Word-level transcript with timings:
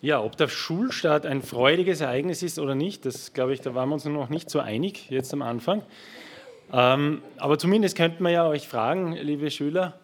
Ja, 0.00 0.22
ob 0.22 0.36
der 0.36 0.46
Schulstart 0.46 1.26
ein 1.26 1.42
freudiges 1.42 2.00
Ereignis 2.00 2.44
ist 2.44 2.60
oder 2.60 2.76
nicht, 2.76 3.04
das 3.04 3.32
glaube 3.32 3.52
ich, 3.52 3.60
da 3.60 3.74
waren 3.74 3.88
wir 3.88 3.94
uns 3.94 4.04
noch 4.04 4.28
nicht 4.28 4.48
so 4.48 4.60
einig 4.60 5.10
jetzt 5.10 5.32
am 5.32 5.42
Anfang. 5.42 5.82
Ähm, 6.72 7.22
aber 7.36 7.58
zumindest 7.58 7.96
könnte 7.96 8.22
man 8.22 8.32
ja 8.32 8.46
euch 8.46 8.68
fragen, 8.68 9.14
liebe 9.14 9.50
Schüler, 9.50 9.98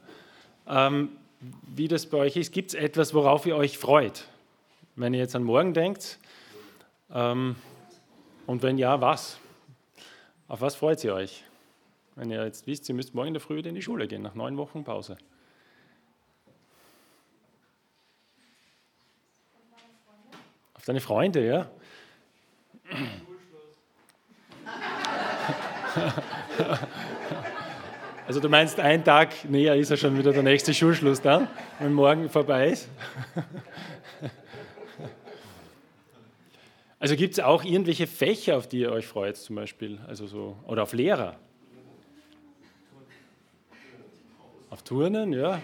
ähm, 0.69 1.11
wie 1.67 1.87
das 1.87 2.07
bei 2.07 2.19
euch 2.19 2.37
ist. 2.37 2.53
Gibt 2.53 2.71
es 2.71 2.75
etwas, 2.75 3.15
worauf 3.15 3.47
ihr 3.47 3.55
euch 3.55 3.79
freut? 3.79 4.27
Wenn 4.97 5.15
ihr 5.15 5.21
jetzt 5.21 5.37
an 5.37 5.45
morgen 5.45 5.75
denkt. 5.75 6.19
Ähm, 7.13 7.55
und 8.47 8.63
wenn 8.63 8.79
ja, 8.79 9.01
was? 9.01 9.39
Auf 10.49 10.61
was 10.61 10.75
freut 10.75 11.05
ihr 11.05 11.15
euch? 11.15 11.45
Wenn 12.17 12.31
ihr 12.31 12.45
jetzt 12.45 12.67
wisst, 12.67 12.89
ihr 12.89 12.95
müsst 12.95 13.15
morgen 13.15 13.29
in 13.29 13.35
der 13.35 13.41
Früh 13.41 13.61
in 13.61 13.75
die 13.75 13.83
Schule 13.83 14.09
gehen, 14.09 14.23
nach 14.23 14.35
neun 14.35 14.57
Wochen 14.57 14.83
Pause. 14.83 15.17
Deine 20.85 21.01
Freunde, 21.01 21.47
ja? 21.47 21.71
Also 28.27 28.41
du 28.41 28.49
meinst, 28.49 28.81
ein 28.81 29.05
Tag 29.05 29.45
näher 29.51 29.77
ist 29.77 29.91
ja 29.91 29.99
schon 29.99 30.17
wieder 30.17 30.33
der 30.33 30.43
nächste 30.43 30.73
Schulschluss 30.73 31.21
dann, 31.21 31.47
wenn 31.79 31.93
morgen 31.93 32.31
vorbei 32.31 32.71
ist? 32.71 32.89
Also 37.01 37.17
gibt 37.17 37.35
es 37.35 37.41
auch 37.41 37.65
irgendwelche 37.65 38.07
Fächer, 38.07 38.57
auf 38.57 38.67
die 38.67 38.79
ihr 38.79 38.91
euch 38.91 39.07
freut, 39.07 39.37
zum 39.37 39.57
Beispiel, 39.57 39.99
also 40.09 40.27
so, 40.27 40.57
oder 40.67 40.85
auf 40.85 40.95
Lehrer? 40.95 41.37
Auf 44.71 44.83
Turnen, 44.85 45.35
ja. 45.35 45.61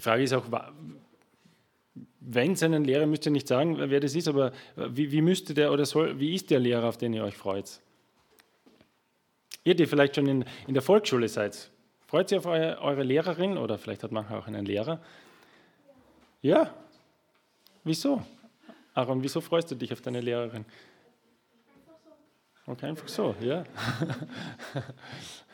Die 0.00 0.02
Frage 0.02 0.22
ist 0.22 0.32
auch, 0.32 0.46
wenn 2.20 2.52
es 2.52 2.62
einen 2.62 2.84
Lehrer, 2.84 3.04
müsst 3.04 3.26
ihr 3.26 3.32
nicht 3.32 3.46
sagen, 3.46 3.76
wer 3.78 4.00
das 4.00 4.14
ist, 4.14 4.28
aber 4.28 4.50
wie, 4.74 5.12
wie 5.12 5.20
müsste 5.20 5.52
der 5.52 5.70
oder 5.70 5.84
soll, 5.84 6.18
wie 6.18 6.34
ist 6.34 6.48
der 6.48 6.58
Lehrer, 6.58 6.88
auf 6.88 6.96
den 6.96 7.12
ihr 7.12 7.22
euch 7.22 7.36
freut? 7.36 7.82
Ihr, 9.62 9.74
die 9.74 9.84
vielleicht 9.84 10.16
schon 10.16 10.26
in, 10.26 10.46
in 10.66 10.72
der 10.72 10.82
Volksschule 10.82 11.28
seid, 11.28 11.70
freut 12.06 12.32
ihr 12.32 12.38
auf 12.38 12.46
eure, 12.46 12.80
eure 12.80 13.02
Lehrerin 13.02 13.58
oder 13.58 13.76
vielleicht 13.76 14.02
hat 14.02 14.10
manchmal 14.10 14.38
auch 14.38 14.46
einen 14.46 14.64
Lehrer? 14.64 15.02
Ja. 16.40 16.74
Wieso? 17.84 18.24
Aaron, 18.94 19.22
wieso 19.22 19.42
freust 19.42 19.70
du 19.70 19.74
dich 19.74 19.92
auf 19.92 20.00
deine 20.00 20.22
Lehrerin? 20.22 20.64
Okay, 22.66 22.86
einfach 22.86 23.08
so, 23.08 23.34
ja. 23.42 23.64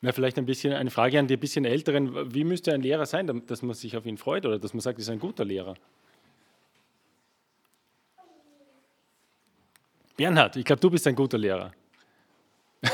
Na, 0.00 0.12
vielleicht 0.12 0.38
ein 0.38 0.46
bisschen 0.46 0.72
eine 0.72 0.90
Frage 0.90 1.18
an 1.18 1.26
die 1.26 1.36
bisschen 1.36 1.64
Älteren. 1.64 2.32
Wie 2.32 2.44
müsste 2.44 2.72
ein 2.72 2.82
Lehrer 2.82 3.04
sein, 3.04 3.42
dass 3.46 3.62
man 3.62 3.74
sich 3.74 3.96
auf 3.96 4.06
ihn 4.06 4.16
freut 4.16 4.46
oder 4.46 4.58
dass 4.58 4.72
man 4.72 4.80
sagt, 4.80 4.98
er 4.98 5.02
ist 5.02 5.08
ein 5.08 5.18
guter 5.18 5.44
Lehrer? 5.44 5.74
Bernhard, 10.16 10.54
ich 10.56 10.64
glaube, 10.64 10.80
du 10.80 10.90
bist 10.90 11.06
ein 11.06 11.16
guter 11.16 11.38
Lehrer. 11.38 11.72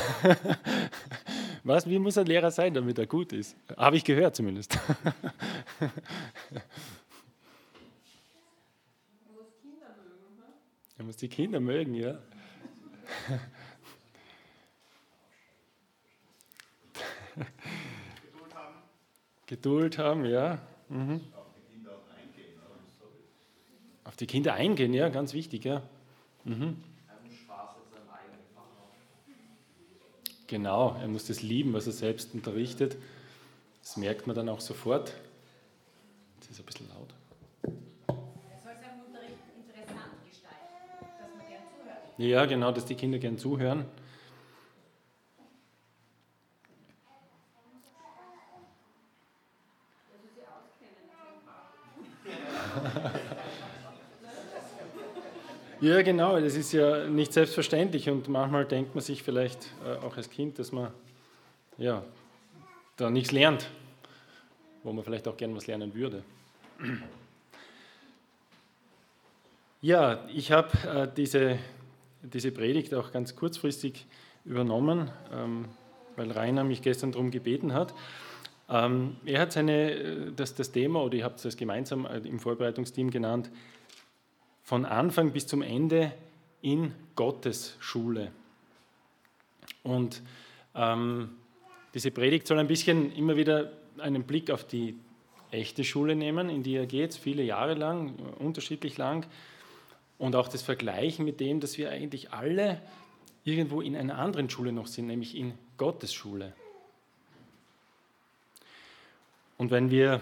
Was? 1.64 1.88
Wie 1.88 1.98
muss 1.98 2.18
ein 2.18 2.26
Lehrer 2.26 2.50
sein, 2.50 2.72
damit 2.74 2.98
er 2.98 3.06
gut 3.06 3.32
ist? 3.32 3.56
Habe 3.76 3.96
ich 3.96 4.04
gehört 4.04 4.36
zumindest. 4.36 4.78
er 10.98 11.04
muss 11.04 11.16
die 11.16 11.28
Kinder 11.28 11.60
mögen, 11.60 11.94
ja. 11.94 12.18
Geduld 17.36 18.54
haben. 18.54 18.74
Geduld 19.46 19.98
haben, 19.98 20.24
ja. 20.24 20.58
Mhm. 20.88 21.20
Auf 24.04 24.16
die 24.16 24.26
Kinder 24.26 24.54
eingehen, 24.54 24.94
ja, 24.94 25.08
ganz 25.08 25.32
wichtig, 25.32 25.64
ja. 25.64 25.82
Mhm. 26.44 26.76
Genau, 30.46 30.96
er 31.00 31.08
muss 31.08 31.26
das 31.26 31.42
lieben, 31.42 31.72
was 31.72 31.86
er 31.86 31.92
selbst 31.92 32.34
unterrichtet. 32.34 32.96
Das 33.82 33.96
merkt 33.96 34.26
man 34.26 34.36
dann 34.36 34.48
auch 34.48 34.60
sofort. 34.60 35.14
Das 36.40 36.50
ist 36.50 36.60
ein 36.60 36.66
bisschen 36.66 36.88
laut. 36.88 37.14
Er 37.62 38.14
soll 38.62 38.72
seinen 38.76 39.00
Unterricht 39.06 39.38
interessant 39.56 40.12
gestalten, 40.28 40.74
dass 41.00 41.30
man 41.34 41.48
gern 41.48 41.62
zuhört. 41.66 42.18
Ja, 42.18 42.44
genau, 42.44 42.72
dass 42.72 42.84
die 42.84 42.94
Kinder 42.94 43.18
gern 43.18 43.38
zuhören. 43.38 43.86
Ja, 55.80 56.00
genau, 56.00 56.40
das 56.40 56.54
ist 56.54 56.72
ja 56.72 57.06
nicht 57.08 57.32
selbstverständlich 57.32 58.08
und 58.08 58.28
manchmal 58.28 58.64
denkt 58.64 58.94
man 58.94 59.04
sich 59.04 59.22
vielleicht 59.22 59.68
äh, 59.84 59.96
auch 60.04 60.16
als 60.16 60.30
Kind, 60.30 60.58
dass 60.58 60.72
man 60.72 60.90
ja, 61.76 62.02
da 62.96 63.10
nichts 63.10 63.32
lernt, 63.32 63.68
wo 64.82 64.92
man 64.92 65.04
vielleicht 65.04 65.28
auch 65.28 65.36
gerne 65.36 65.54
was 65.54 65.66
lernen 65.66 65.94
würde. 65.94 66.22
Ja, 69.82 70.24
ich 70.32 70.52
habe 70.52 70.70
äh, 70.88 71.08
diese, 71.14 71.58
diese 72.22 72.50
Predigt 72.50 72.94
auch 72.94 73.12
ganz 73.12 73.36
kurzfristig 73.36 74.06
übernommen, 74.46 75.10
ähm, 75.30 75.66
weil 76.16 76.30
Rainer 76.30 76.64
mich 76.64 76.80
gestern 76.80 77.12
darum 77.12 77.30
gebeten 77.30 77.74
hat. 77.74 77.92
Ähm, 78.68 79.16
er 79.24 79.40
hat 79.40 79.52
seine, 79.52 79.92
äh, 79.92 80.32
das, 80.34 80.54
das 80.54 80.72
Thema, 80.72 81.02
oder 81.02 81.16
ihr 81.16 81.24
habt 81.24 81.44
es 81.44 81.56
gemeinsam 81.56 82.06
äh, 82.06 82.18
im 82.18 82.38
Vorbereitungsteam 82.38 83.10
genannt, 83.10 83.50
von 84.62 84.84
Anfang 84.86 85.32
bis 85.32 85.46
zum 85.46 85.60
Ende 85.62 86.12
in 86.62 86.94
Gottes 87.14 87.76
Schule. 87.78 88.32
Und 89.82 90.22
ähm, 90.74 91.30
diese 91.92 92.10
Predigt 92.10 92.46
soll 92.46 92.58
ein 92.58 92.66
bisschen 92.66 93.14
immer 93.14 93.36
wieder 93.36 93.72
einen 93.98 94.24
Blick 94.24 94.50
auf 94.50 94.64
die 94.64 94.96
echte 95.50 95.84
Schule 95.84 96.16
nehmen, 96.16 96.48
in 96.48 96.62
die 96.62 96.74
er 96.74 96.86
geht, 96.86 97.14
viele 97.14 97.42
Jahre 97.42 97.74
lang, 97.74 98.14
unterschiedlich 98.38 98.96
lang. 98.96 99.26
Und 100.18 100.36
auch 100.36 100.48
das 100.48 100.62
Vergleichen 100.62 101.24
mit 101.24 101.38
dem, 101.40 101.60
dass 101.60 101.76
wir 101.76 101.90
eigentlich 101.90 102.32
alle 102.32 102.80
irgendwo 103.44 103.82
in 103.82 103.94
einer 103.94 104.18
anderen 104.18 104.48
Schule 104.48 104.72
noch 104.72 104.86
sind, 104.86 105.06
nämlich 105.06 105.36
in 105.36 105.52
Gottes 105.76 106.14
Schule. 106.14 106.54
Und 109.56 109.70
wenn 109.70 109.90
wir 109.90 110.20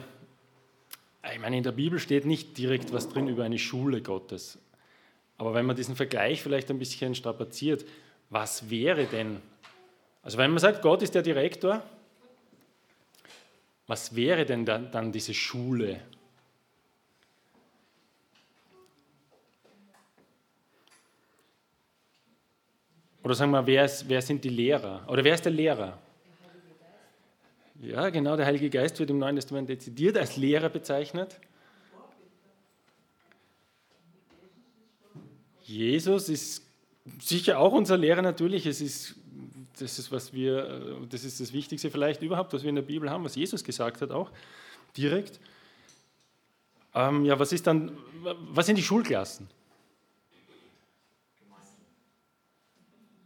ich 1.30 1.38
meine, 1.38 1.56
in 1.56 1.62
der 1.62 1.72
Bibel 1.72 1.98
steht 1.98 2.26
nicht 2.26 2.58
direkt 2.58 2.92
was 2.92 3.08
drin 3.08 3.28
über 3.28 3.44
eine 3.44 3.58
Schule 3.58 4.02
Gottes. 4.02 4.58
Aber 5.38 5.54
wenn 5.54 5.66
man 5.66 5.76
diesen 5.76 5.94
Vergleich 5.94 6.42
vielleicht 6.42 6.70
ein 6.70 6.78
bisschen 6.78 7.14
strapaziert, 7.14 7.84
was 8.28 8.68
wäre 8.70 9.06
denn, 9.06 9.40
also 10.22 10.38
wenn 10.38 10.50
man 10.50 10.58
sagt, 10.58 10.82
Gott 10.82 11.02
ist 11.02 11.14
der 11.14 11.22
Direktor, 11.22 11.82
was 13.86 14.16
wäre 14.16 14.44
denn 14.44 14.64
dann, 14.64 15.12
diese 15.12 15.34
Schule? 15.34 16.00
Oder 23.22 23.34
sagen 23.34 23.52
wir, 23.52 23.66
wer, 23.66 23.84
ist, 23.84 24.08
wer 24.08 24.22
sind 24.22 24.42
die 24.42 24.48
Lehrer? 24.48 25.04
Oder 25.08 25.22
wer 25.22 25.34
ist 25.34 25.44
der 25.44 25.52
Lehrer? 25.52 25.98
Ja, 27.82 28.10
genau, 28.10 28.36
der 28.36 28.46
Heilige 28.46 28.70
Geist 28.70 29.00
wird 29.00 29.10
im 29.10 29.18
Neuen 29.18 29.34
Testament 29.34 29.68
dezidiert 29.68 30.16
als 30.16 30.36
Lehrer 30.36 30.68
bezeichnet. 30.68 31.40
Jesus 35.62 36.28
ist 36.28 36.64
sicher 37.20 37.58
auch 37.58 37.72
unser 37.72 37.96
Lehrer 37.96 38.22
natürlich. 38.22 38.66
Es 38.66 38.80
ist, 38.80 39.16
das, 39.80 39.98
ist, 39.98 40.12
was 40.12 40.32
wir, 40.32 41.00
das 41.10 41.24
ist 41.24 41.40
das 41.40 41.52
Wichtigste 41.52 41.90
vielleicht 41.90 42.22
überhaupt, 42.22 42.52
was 42.52 42.62
wir 42.62 42.68
in 42.68 42.76
der 42.76 42.82
Bibel 42.82 43.10
haben, 43.10 43.24
was 43.24 43.34
Jesus 43.34 43.64
gesagt 43.64 44.00
hat 44.00 44.12
auch, 44.12 44.30
direkt. 44.96 45.40
Ähm, 46.94 47.24
ja, 47.24 47.36
was 47.36 47.52
ist 47.52 47.66
dann, 47.66 47.98
was 48.52 48.66
sind 48.66 48.76
die 48.76 48.82
Schulklassen? 48.84 49.48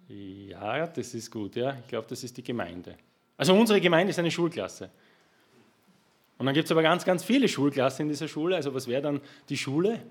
Ja, 0.08 0.86
das 0.86 1.12
ist 1.12 1.30
gut, 1.30 1.56
ja. 1.56 1.76
Ich 1.78 1.88
glaube, 1.88 2.06
das 2.08 2.24
ist 2.24 2.38
die 2.38 2.42
Gemeinde. 2.42 2.96
Also 3.36 3.54
unsere 3.54 3.80
Gemeinde 3.80 4.10
ist 4.10 4.18
eine 4.18 4.30
Schulklasse. 4.30 4.90
Und 6.38 6.46
dann 6.46 6.54
gibt 6.54 6.66
es 6.66 6.72
aber 6.72 6.82
ganz, 6.82 7.04
ganz 7.04 7.24
viele 7.24 7.48
Schulklassen 7.48 8.04
in 8.04 8.08
dieser 8.08 8.28
Schule. 8.28 8.56
Also 8.56 8.74
was 8.74 8.86
wäre 8.88 9.02
dann 9.02 9.20
die 9.48 9.56
Schule? 9.56 10.02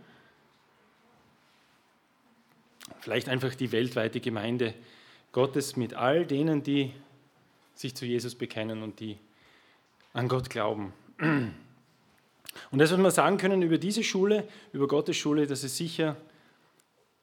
Vielleicht 2.99 3.29
einfach 3.29 3.53
die 3.55 3.71
weltweite 3.71 4.19
Gemeinde 4.19 4.73
Gottes 5.31 5.75
mit 5.75 5.93
all 5.93 6.25
denen, 6.25 6.63
die 6.63 6.91
sich 7.75 7.95
zu 7.95 8.05
Jesus 8.05 8.35
bekennen 8.35 8.81
und 8.81 8.99
die 8.99 9.17
an 10.13 10.27
Gott 10.27 10.49
glauben. 10.49 10.93
Und 11.19 12.79
das, 12.79 12.91
was 12.91 12.97
wir 12.97 13.11
sagen 13.11 13.37
können 13.37 13.61
über 13.61 13.77
diese 13.77 14.03
Schule, 14.03 14.47
über 14.71 14.87
Gottes 14.87 15.17
Schule, 15.17 15.45
dass 15.45 15.63
es 15.63 15.77
sicher 15.77 16.15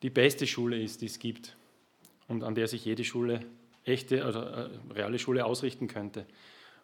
die 0.02 0.10
beste 0.10 0.46
Schule 0.46 0.80
ist, 0.80 1.00
die 1.00 1.06
es 1.06 1.18
gibt 1.18 1.56
und 2.28 2.44
an 2.44 2.54
der 2.54 2.68
sich 2.68 2.84
jede 2.84 3.04
Schule 3.04 3.40
echte 3.84 4.26
oder 4.26 4.70
äh, 4.70 4.92
reale 4.92 5.18
Schule 5.18 5.44
ausrichten 5.44 5.88
könnte. 5.88 6.26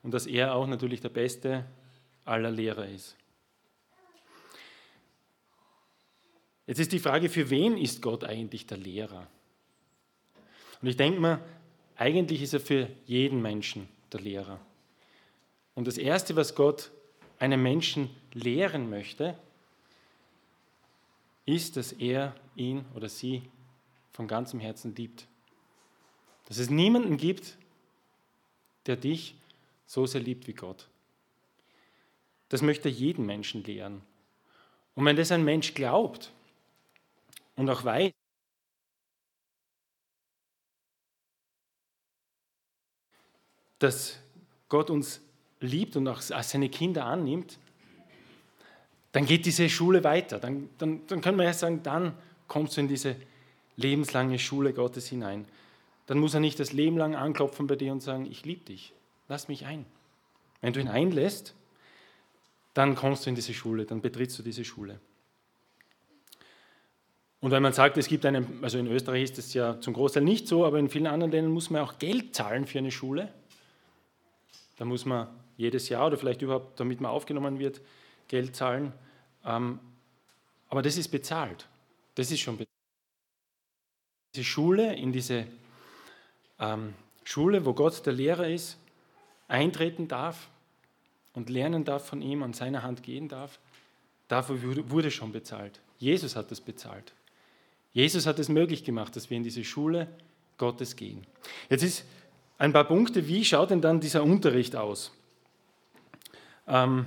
Und 0.03 0.13
dass 0.13 0.27
er 0.27 0.55
auch 0.55 0.67
natürlich 0.67 1.01
der 1.01 1.09
beste 1.09 1.65
aller 2.25 2.51
Lehrer 2.51 2.87
ist. 2.87 3.17
Jetzt 6.67 6.81
ist 6.81 6.93
die 6.93 6.99
Frage, 6.99 7.31
für 7.31 7.49
wen 7.49 7.79
ist 7.79 8.03
Gott 8.03 8.25
eigentlich 8.25 8.67
der 8.67 8.77
Lehrer? 8.77 9.27
Und 10.83 10.89
ich 10.89 10.97
denke 10.97 11.19
mal, 11.19 11.41
eigentlich 11.97 12.43
ist 12.43 12.53
er 12.53 12.61
für 12.61 12.89
jeden 13.07 13.41
Menschen 13.41 13.89
der 14.13 14.21
Lehrer. 14.21 14.61
Und 15.75 15.87
das 15.87 15.97
Erste, 15.97 16.37
was 16.37 16.55
Gott 16.55 16.91
einem 17.39 17.63
Menschen 17.63 18.11
lehren 18.33 18.91
möchte, 18.91 19.39
ist, 21.47 21.77
dass 21.77 21.93
er 21.93 22.35
ihn 22.57 22.85
oder 22.95 23.09
sie 23.09 23.43
von 24.13 24.27
ganzem 24.27 24.59
Herzen 24.59 24.95
liebt. 24.97 25.28
Dass 26.49 26.57
es 26.57 26.71
niemanden 26.71 27.19
gibt, 27.19 27.59
der 28.87 28.97
dich 28.97 29.35
so 29.87 30.07
sehr 30.07 30.23
liebt 30.23 30.47
wie 30.47 30.55
Gott. 30.55 30.89
Das 32.49 32.63
möchte 32.63 32.89
er 32.89 32.95
jeden 32.95 33.27
Menschen 33.27 33.63
lehren. 33.65 34.01
Und 34.95 35.05
wenn 35.05 35.17
das 35.17 35.31
ein 35.31 35.45
Mensch 35.45 35.75
glaubt 35.75 36.33
und 37.55 37.69
auch 37.69 37.85
weiß, 37.85 38.13
dass 43.79 44.19
Gott 44.71 44.89
uns 44.89 45.21
liebt 45.61 45.97
und 45.97 46.09
auch 46.09 46.23
seine 46.23 46.71
Kinder 46.71 47.05
annimmt, 47.05 47.59
dann 49.13 49.27
geht 49.27 49.45
diese 49.45 49.69
Schule 49.69 50.03
weiter. 50.03 50.39
Dann, 50.39 50.71
dann, 50.79 51.07
dann 51.07 51.21
können 51.21 51.37
wir 51.37 51.45
ja 51.45 51.53
sagen, 51.53 51.83
dann 51.83 52.17
kommst 52.47 52.77
du 52.77 52.81
in 52.81 52.89
diese 52.89 53.17
lebenslange 53.77 54.39
Schule 54.39 54.73
Gottes 54.73 55.09
hinein. 55.09 55.47
Dann 56.09 56.19
muss 56.19 56.33
er 56.33 56.41
nicht 56.41 56.59
das 56.59 56.73
Leben 56.73 56.97
lang 56.97 57.15
anklopfen 57.15 57.67
bei 57.67 57.77
dir 57.77 57.93
und 57.93 58.03
sagen, 58.03 58.25
ich 58.25 58.47
liebe 58.47 58.65
dich, 58.65 58.95
lass 59.29 59.47
mich 59.47 59.67
ein. 59.67 59.85
Wenn 60.63 60.73
du 60.73 60.81
ihn 60.81 60.89
einlässt, 60.89 61.55
dann 62.73 62.97
kommst 62.97 63.27
du 63.27 63.31
in 63.31 63.37
diese 63.37 63.53
Schule, 63.53 63.85
dann 63.85 64.01
betrittst 64.01 64.39
du 64.39 64.43
diese 64.43 64.65
Schule. 64.65 65.01
Und 67.41 67.51
wenn 67.51 67.63
man 67.63 67.75
sagt, 67.75 67.99
es 67.99 68.09
gibt 68.09 68.25
einen, 68.25 68.65
also 68.65 68.79
in 68.79 68.87
Österreich 68.87 69.25
ist 69.25 69.37
das 69.37 69.53
ja 69.53 69.79
zum 69.81 69.93
Großteil 69.93 70.25
nicht 70.25 70.49
so, 70.49 70.65
aber 70.65 70.79
in 70.79 70.89
vielen 70.89 71.07
anderen 71.07 71.31
Ländern 71.31 71.53
muss 71.53 71.69
man 71.69 71.83
auch 71.83 71.99
Geld 71.99 72.35
zahlen 72.35 72.67
für 72.67 72.79
eine 72.79 72.91
Schule. 72.91 73.31
Da 74.79 74.87
muss 74.87 75.05
man 75.05 75.29
jedes 75.59 75.91
Jahr 75.91 76.07
oder 76.07 76.17
vielleicht 76.17 76.41
überhaupt, 76.41 76.81
damit 76.81 77.03
man 77.03 77.11
aufgenommen 77.11 77.59
wird, 77.59 77.83
Geld 78.29 78.57
zahlen. 78.57 78.95
Ähm, 79.45 79.79
aber 80.71 80.81
das 80.81 80.97
ist 80.97 81.09
bezahlt. 81.09 81.69
Das 82.15 82.31
ist 82.31 82.41
schon 82.41 82.57
bezahlt. 82.57 82.69
Diese 84.35 84.45
Schule, 84.45 84.97
in 84.97 85.13
diese 85.13 85.47
ähm, 86.61 86.95
Schule, 87.25 87.65
wo 87.65 87.75
Gott 87.75 88.05
der 88.07 88.13
Lehrer 88.13 88.49
ist, 88.49 88.79
eintreten 89.49 90.09
darf 90.09 90.49
und 91.35 91.51
lernen 91.51 91.85
darf 91.85 92.07
von 92.07 92.23
ihm, 92.23 92.43
an 92.43 92.53
seiner 92.53 92.83
Hand 92.83 93.03
gehen 93.03 93.29
darf, 93.29 93.59
dafür 94.29 94.91
wurde 94.91 95.11
schon 95.11 95.33
bezahlt. 95.33 95.81
Jesus 95.99 96.37
hat 96.37 96.51
das 96.51 96.61
bezahlt. 96.61 97.13
Jesus 97.93 98.27
hat 98.27 98.39
es 98.39 98.49
möglich 98.49 98.85
gemacht, 98.85 99.17
dass 99.17 99.31
wir 99.31 99.37
in 99.37 99.43
diese 99.43 99.65
Schule 99.65 100.09
Gottes 100.59 100.97
gehen. 100.97 101.27
Jetzt 101.69 101.83
ist 101.83 102.05
ein 102.59 102.73
paar 102.73 102.85
Punkte, 102.85 103.27
wie 103.29 103.45
schaut 103.45 103.71
denn 103.71 103.81
dann 103.81 104.01
dieser 104.01 104.23
Unterricht 104.23 104.77
aus? 104.77 105.13
Ähm, 106.67 107.07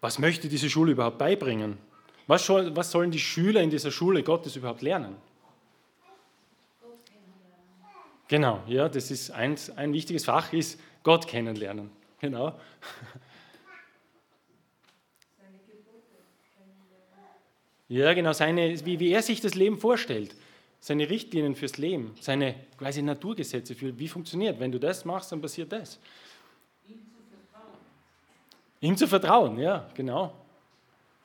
was 0.00 0.18
möchte 0.18 0.48
diese 0.48 0.70
Schule 0.70 0.92
überhaupt 0.92 1.18
beibringen? 1.18 1.78
Was, 2.26 2.46
soll, 2.46 2.74
was 2.74 2.90
sollen 2.90 3.10
die 3.10 3.18
Schüler 3.18 3.60
in 3.60 3.70
dieser 3.70 3.90
Schule 3.90 4.22
Gottes 4.22 4.56
überhaupt 4.56 4.82
lernen? 4.82 5.16
Genau, 8.28 8.62
ja, 8.66 8.88
das 8.88 9.10
ist 9.10 9.30
ein, 9.30 9.56
ein 9.76 9.92
wichtiges 9.92 10.24
Fach, 10.24 10.52
ist 10.52 10.80
Gott 11.02 11.26
kennenlernen. 11.26 11.90
Genau. 12.20 12.58
Ja, 17.88 18.14
genau, 18.14 18.32
seine, 18.32 18.84
wie, 18.86 18.98
wie 18.98 19.10
er 19.10 19.22
sich 19.22 19.40
das 19.40 19.54
Leben 19.54 19.78
vorstellt, 19.78 20.34
seine 20.80 21.08
Richtlinien 21.08 21.54
fürs 21.54 21.76
Leben, 21.76 22.14
seine 22.20 22.54
quasi 22.78 23.02
Naturgesetze 23.02 23.74
für, 23.74 23.98
wie 23.98 24.08
funktioniert. 24.08 24.58
Wenn 24.58 24.72
du 24.72 24.80
das 24.80 25.04
machst, 25.04 25.30
dann 25.32 25.40
passiert 25.40 25.70
das. 25.70 26.00
Ihm 26.88 26.96
zu 26.96 27.22
vertrauen. 27.30 27.78
Ihm 28.80 28.96
zu 28.96 29.06
vertrauen, 29.06 29.58
ja, 29.58 29.88
genau. 29.94 30.34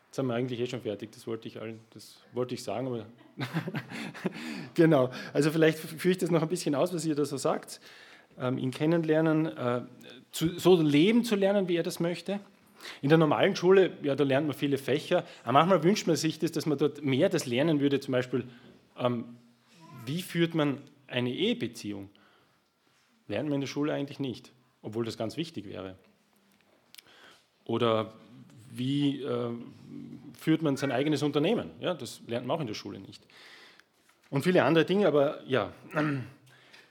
Jetzt 0.07 0.18
sind 0.18 0.28
wir 0.28 0.36
eigentlich 0.36 0.60
eh 0.60 0.68
schon 0.68 0.81
fertig, 0.81 1.12
das 1.13 1.25
wollte 1.25 1.48
ich, 1.48 1.60
allen, 1.60 1.80
das 1.92 2.18
wollte 2.34 2.56
ich 2.56 2.63
sagen, 2.63 2.88
aber 2.88 3.06
genau. 4.74 5.12
Also 5.33 5.51
vielleicht 5.51 5.80
führe 5.80 6.12
ich 6.12 6.18
das 6.18 6.31
noch 6.31 6.41
ein 6.41 6.47
bisschen 6.47 6.75
aus, 6.75 6.94
was 6.94 7.06
ihr 7.06 7.15
da 7.15 7.25
so 7.25 7.38
sagt. 7.38 7.80
Ähm, 8.39 8.57
ihn 8.57 8.71
kennenlernen, 8.71 9.45
äh, 9.45 9.81
zu, 10.31 10.59
so 10.59 10.81
leben 10.81 11.24
zu 11.24 11.36
lernen, 11.36 11.68
wie 11.68 11.75
er 11.75 11.83
das 11.83 12.00
möchte. 12.00 12.39
In 13.01 13.09
der 13.09 13.18
normalen 13.18 13.56
Schule, 13.56 13.91
ja, 14.03 14.15
da 14.15 14.24
lernt 14.24 14.47
man 14.47 14.56
viele 14.56 14.77
Fächer. 14.77 15.25
Aber 15.44 15.53
manchmal 15.53 15.83
wünscht 15.83 16.07
man 16.07 16.15
sich 16.15 16.39
das, 16.39 16.51
dass 16.51 16.65
man 16.65 16.77
dort 16.77 17.03
mehr 17.03 17.30
das 17.30 17.45
lernen 17.45 17.80
würde, 17.80 18.00
zum 18.00 18.13
Beispiel, 18.13 18.45
ähm, 18.97 19.25
wie 20.06 20.21
führt 20.21 20.56
man 20.56 20.81
eine 21.07 21.31
Ehebeziehung? 21.31 22.09
Lernt 23.27 23.50
man 23.50 23.56
in 23.56 23.62
der 23.62 23.68
Schule 23.68 23.94
eigentlich 23.94 24.19
nicht, 24.19 24.51
obwohl 24.81 25.06
das 25.06 25.18
ganz 25.18 25.38
wichtig 25.38 25.65
wäre. 25.68 25.95
Oder 27.65 28.13
wie 28.80 29.22
äh, 29.22 29.52
führt 30.40 30.64
man 30.64 30.78
sein 30.78 30.92
eigenes 30.92 31.22
Unternehmen? 31.22 31.70
Ja, 31.80 31.94
das 31.94 32.22
lernt 32.26 32.48
man 32.48 32.58
auch 32.58 32.62
in 32.62 32.68
der 32.68 32.74
Schule 32.74 33.00
nicht. 33.00 33.22
Und 34.30 34.44
viele 34.44 34.64
andere 34.64 34.86
Dinge, 34.86 35.08
aber 35.08 35.44
ja, 35.46 35.72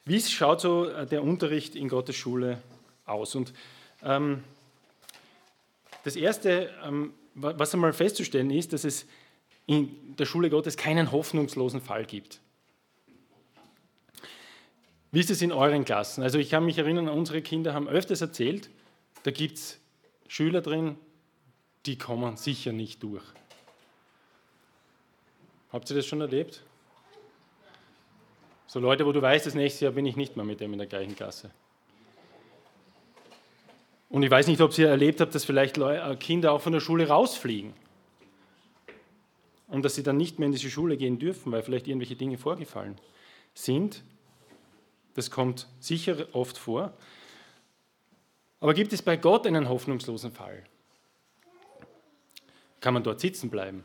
wie 0.05 0.21
schaut 0.21 0.61
so 0.61 0.87
äh, 0.87 1.07
der 1.07 1.23
Unterricht 1.25 1.75
in 1.75 1.89
Gottes 1.89 2.15
Schule 2.17 2.63
aus? 3.07 3.35
Und 3.35 3.53
ähm, 4.05 4.45
das 6.05 6.15
Erste, 6.15 6.71
ähm, 6.85 7.15
was 7.35 7.75
einmal 7.75 7.93
festzustellen 7.93 8.51
ist, 8.51 8.73
dass 8.73 8.85
es 8.85 9.07
in 9.67 10.17
der 10.17 10.25
Schule 10.25 10.51
Gottes 10.51 10.77
keinen 10.77 11.13
hoffnungslosen 11.13 11.81
Fall 11.81 12.05
gibt. 12.05 12.41
Wie 15.11 15.21
ist 15.21 15.31
es 15.31 15.41
in 15.41 15.53
euren 15.53 15.85
Klassen? 15.85 16.23
Also 16.23 16.39
ich 16.39 16.51
kann 16.51 16.65
mich 16.65 16.79
erinnern, 16.79 17.09
unsere 17.09 17.41
Kinder 17.41 17.73
haben 17.73 17.89
öfters 17.89 18.21
erzählt, 18.21 18.69
da 19.23 19.31
gibt 19.31 19.57
es 19.57 19.79
Schüler 20.27 20.61
drin, 20.61 20.97
die 21.87 21.97
kommen 21.97 22.37
sicher 22.37 22.73
nicht 22.73 23.03
durch. 23.03 23.25
Habt 25.73 25.91
ihr 25.91 25.97
das 25.97 26.07
schon 26.07 26.21
erlebt? 26.21 26.63
So 28.67 28.81
Leute, 28.81 29.07
wo 29.07 29.13
du 29.13 29.23
weißt, 29.23 29.47
das 29.47 29.55
nächste 29.55 29.87
Jahr 29.87 29.95
bin 29.95 30.07
ich 30.07 30.17
nicht 30.17 30.37
mehr 30.37 30.45
mit 30.45 30.61
dem 30.61 30.73
in 30.73 30.79
der 30.79 30.87
gleichen 30.87 31.17
Klasse. 31.17 31.51
Und 34.11 34.23
ich 34.23 34.31
weiß 34.31 34.47
nicht, 34.47 34.61
ob 34.61 34.77
ihr 34.79 34.89
erlebt 34.89 35.21
habt, 35.21 35.35
dass 35.35 35.45
vielleicht 35.45 35.79
äh, 35.79 36.17
Kinder 36.17 36.53
auch 36.53 36.61
von 36.61 36.73
der 36.73 36.81
Schule 36.81 37.09
rausfliegen. 37.09 37.75
Und 39.69 39.85
dass 39.85 39.95
sie 39.95 40.03
dann 40.03 40.17
nicht 40.17 40.39
mehr 40.39 40.47
in 40.47 40.53
diese 40.53 40.71
Schule 40.71 40.97
gehen 40.97 41.19
dürfen, 41.19 41.53
weil 41.53 41.63
vielleicht 41.63 41.87
irgendwelche 41.87 42.17
Dinge 42.17 42.39
vorgefallen 42.39 42.99
sind. 43.53 44.03
Das 45.15 45.31
kommt 45.31 45.67
sicher 45.79 46.27
oft 46.33 46.57
vor. 46.57 46.95
Aber 48.61 48.73
gibt 48.73 48.93
es 48.93 49.03
bei 49.03 49.17
Gott 49.17 49.47
einen 49.47 49.69
hoffnungslosen 49.69 50.33
Fall? 50.33 50.65
Kann 52.81 52.95
man 52.95 53.03
dort 53.03 53.21
sitzen 53.21 53.51
bleiben? 53.51 53.85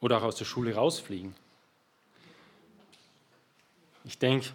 Oder 0.00 0.18
auch 0.18 0.22
aus 0.22 0.36
der 0.36 0.44
Schule 0.44 0.74
rausfliegen? 0.74 1.34
Ich 4.04 4.18
denke, 4.18 4.48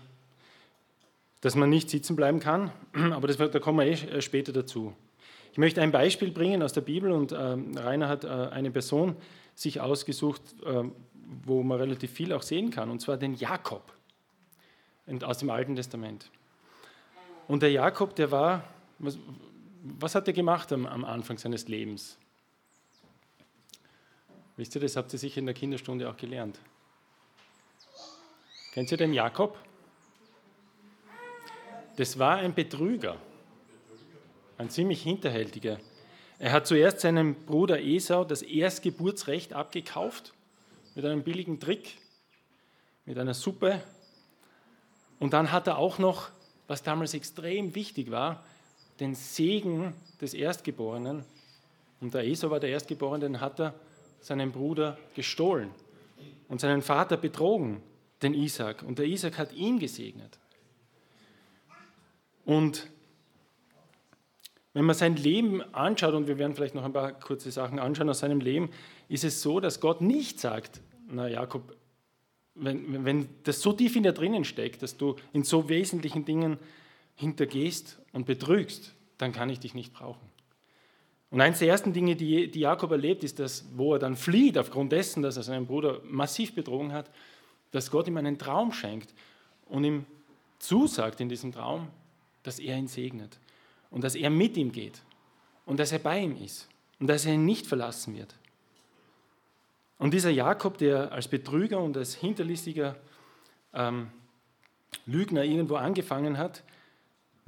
dass 1.42 1.56
man 1.56 1.70
nicht 1.70 1.90
sitzen 1.90 2.16
bleiben 2.16 2.40
kann, 2.40 2.72
aber 3.12 3.28
das, 3.28 3.38
da 3.38 3.60
kommen 3.60 3.80
wir 3.80 3.86
eh 3.86 4.22
später 4.22 4.52
dazu. 4.52 4.94
Ich 5.54 5.58
möchte 5.58 5.82
ein 5.82 5.92
Beispiel 5.92 6.32
bringen 6.32 6.62
aus 6.62 6.74
der 6.74 6.82
Bibel 6.82 7.12
und 7.12 7.32
äh, 7.32 7.36
Rainer 7.36 8.10
hat 8.10 8.24
äh, 8.26 8.28
eine 8.28 8.72
Person 8.72 9.16
sich 9.56 9.82
ausgesucht, 9.82 10.42
äh, 10.66 10.84
wo 11.46 11.64
man 11.64 11.80
relativ 11.80 12.12
viel 12.12 12.34
auch 12.34 12.44
sehen 12.44 12.70
kann, 12.70 12.90
und 12.90 13.02
zwar 13.02 13.18
den 13.18 13.34
Jakob 13.36 13.94
aus 15.24 15.38
dem 15.38 15.50
Alten 15.50 15.76
Testament. 15.76 16.30
Und 17.48 17.64
der 17.64 17.72
Jakob, 17.72 18.16
der 18.16 18.30
war, 18.30 18.64
was 20.00 20.16
hat 20.16 20.28
er 20.28 20.34
gemacht 20.34 20.72
am, 20.72 20.86
am 20.86 21.06
Anfang 21.06 21.38
seines 21.38 21.68
Lebens? 21.68 22.18
Wisst 24.58 24.76
ihr, 24.76 24.82
das 24.82 24.96
habt 24.96 25.14
ihr 25.14 25.20
sicher 25.20 25.38
in 25.38 25.46
der 25.46 25.56
Kinderstunde 25.56 26.10
auch 26.10 26.18
gelernt. 26.18 26.60
Kennt 28.74 28.92
ihr 28.92 28.98
den 28.98 29.14
Jakob? 29.14 29.58
Das 31.96 32.20
war 32.20 32.38
ein 32.38 32.54
Betrüger, 32.54 33.18
ein 34.58 34.70
ziemlich 34.70 35.02
hinterhältiger. 35.02 35.80
Er 36.40 36.52
hat 36.52 36.68
zuerst 36.68 37.00
seinem 37.00 37.34
Bruder 37.46 37.82
Esau 37.82 38.24
das 38.24 38.44
Erstgeburtsrecht 38.44 39.54
abgekauft 39.54 40.34
mit 40.94 41.06
einem 41.06 41.24
billigen 41.24 41.60
Trick, 41.60 41.98
mit 43.06 43.18
einer 43.18 43.34
Suppe. 43.34 43.82
Und 45.20 45.34
dann 45.34 45.52
hat 45.52 45.66
er 45.66 45.80
auch 45.80 45.98
noch, 45.98 46.30
was 46.68 46.84
damals 46.84 47.16
extrem 47.16 47.74
wichtig 47.74 48.12
war, 48.12 48.44
den 49.00 49.16
Segen 49.16 49.94
des 50.22 50.34
Erstgeborenen. 50.34 51.24
Und 52.02 52.14
der 52.14 52.26
Esau 52.26 52.50
war 52.50 52.60
der 52.60 52.70
Erstgeborene, 52.70 53.26
den 53.26 53.42
hat 53.42 53.60
er 53.60 53.74
seinem 54.20 54.52
Bruder 54.52 54.98
gestohlen 55.16 55.70
und 56.48 56.62
seinen 56.62 56.82
Vater 56.82 57.18
betrogen, 57.18 57.82
den 58.22 58.34
Isaac. 58.34 58.84
Und 58.84 59.00
der 59.00 59.06
Isaac 59.06 59.38
hat 59.38 59.54
ihn 59.54 59.80
gesegnet. 59.80 60.40
Und 62.46 62.90
wenn 64.74 64.86
man 64.86 64.96
sein 64.96 65.16
Leben 65.16 65.62
anschaut, 65.74 66.14
und 66.14 66.28
wir 66.28 66.38
werden 66.38 66.56
vielleicht 66.56 66.76
noch 66.76 66.84
ein 66.84 66.94
paar 66.94 67.12
kurze 67.12 67.52
Sachen 67.52 67.80
anschauen 67.80 68.10
aus 68.10 68.20
seinem 68.20 68.40
Leben, 68.40 68.70
ist 69.10 69.24
es 69.24 69.42
so, 69.42 69.60
dass 69.60 69.80
Gott 69.80 70.02
nicht 70.02 70.40
sagt, 70.40 70.82
na 71.10 71.28
Jakob, 71.28 71.76
wenn, 72.54 73.06
wenn 73.06 73.30
das 73.44 73.62
so 73.62 73.74
tief 73.74 73.96
in 73.96 74.04
dir 74.04 74.14
drinnen 74.14 74.44
steckt, 74.44 74.82
dass 74.82 74.98
du 74.98 75.16
in 75.34 75.44
so 75.44 75.70
wesentlichen 75.70 76.26
Dingen 76.26 76.58
hintergehst 77.16 78.00
und 78.18 78.26
betrügst, 78.26 78.96
dann 79.20 79.32
kann 79.32 79.48
ich 79.50 79.60
dich 79.60 79.76
nicht 79.76 79.94
brauchen. 79.94 80.28
Und 81.30 81.40
eines 81.40 81.60
der 81.60 81.68
ersten 81.68 81.94
Dinge, 81.94 82.16
die, 82.16 82.50
die 82.50 82.62
Jakob 82.62 82.90
erlebt, 82.90 83.24
ist, 83.24 83.38
dass, 83.38 83.66
wo 83.76 83.94
er 83.94 84.00
dann 84.00 84.16
flieht, 84.16 84.58
aufgrund 84.58 84.92
dessen, 84.92 85.22
dass 85.22 85.38
er 85.38 85.44
seinen 85.44 85.68
Bruder 85.68 86.02
massiv 86.04 86.56
betrogen 86.56 86.94
hat, 86.94 87.12
dass 87.70 87.92
Gott 87.92 88.08
ihm 88.08 88.18
einen 88.18 88.40
Traum 88.40 88.74
schenkt 88.74 89.14
und 89.68 89.84
ihm 89.84 90.08
zusagt 90.58 91.22
in 91.22 91.30
diesem 91.30 91.52
Traum, 91.52 91.90
dass 92.42 92.58
er 92.58 92.76
ihn 92.76 92.88
segnet 92.88 93.38
und 93.92 94.04
dass 94.04 94.16
er 94.16 94.32
mit 94.32 94.58
ihm 94.58 94.72
geht 94.72 95.04
und 95.68 95.80
dass 95.80 95.92
er 95.92 96.00
bei 96.00 96.20
ihm 96.20 96.36
ist 96.44 96.68
und 97.00 97.06
dass 97.06 97.24
er 97.28 97.36
ihn 97.36 97.46
nicht 97.46 97.68
verlassen 97.68 98.18
wird. 98.18 98.34
Und 100.00 100.12
dieser 100.12 100.32
Jakob, 100.32 100.80
der 100.80 101.12
als 101.12 101.28
Betrüger 101.28 101.80
und 101.80 101.96
als 101.96 102.16
hinterlistiger 102.16 102.96
ähm, 103.76 104.08
Lügner 105.06 105.44
irgendwo 105.44 105.76
angefangen 105.76 106.40
hat, 106.40 106.64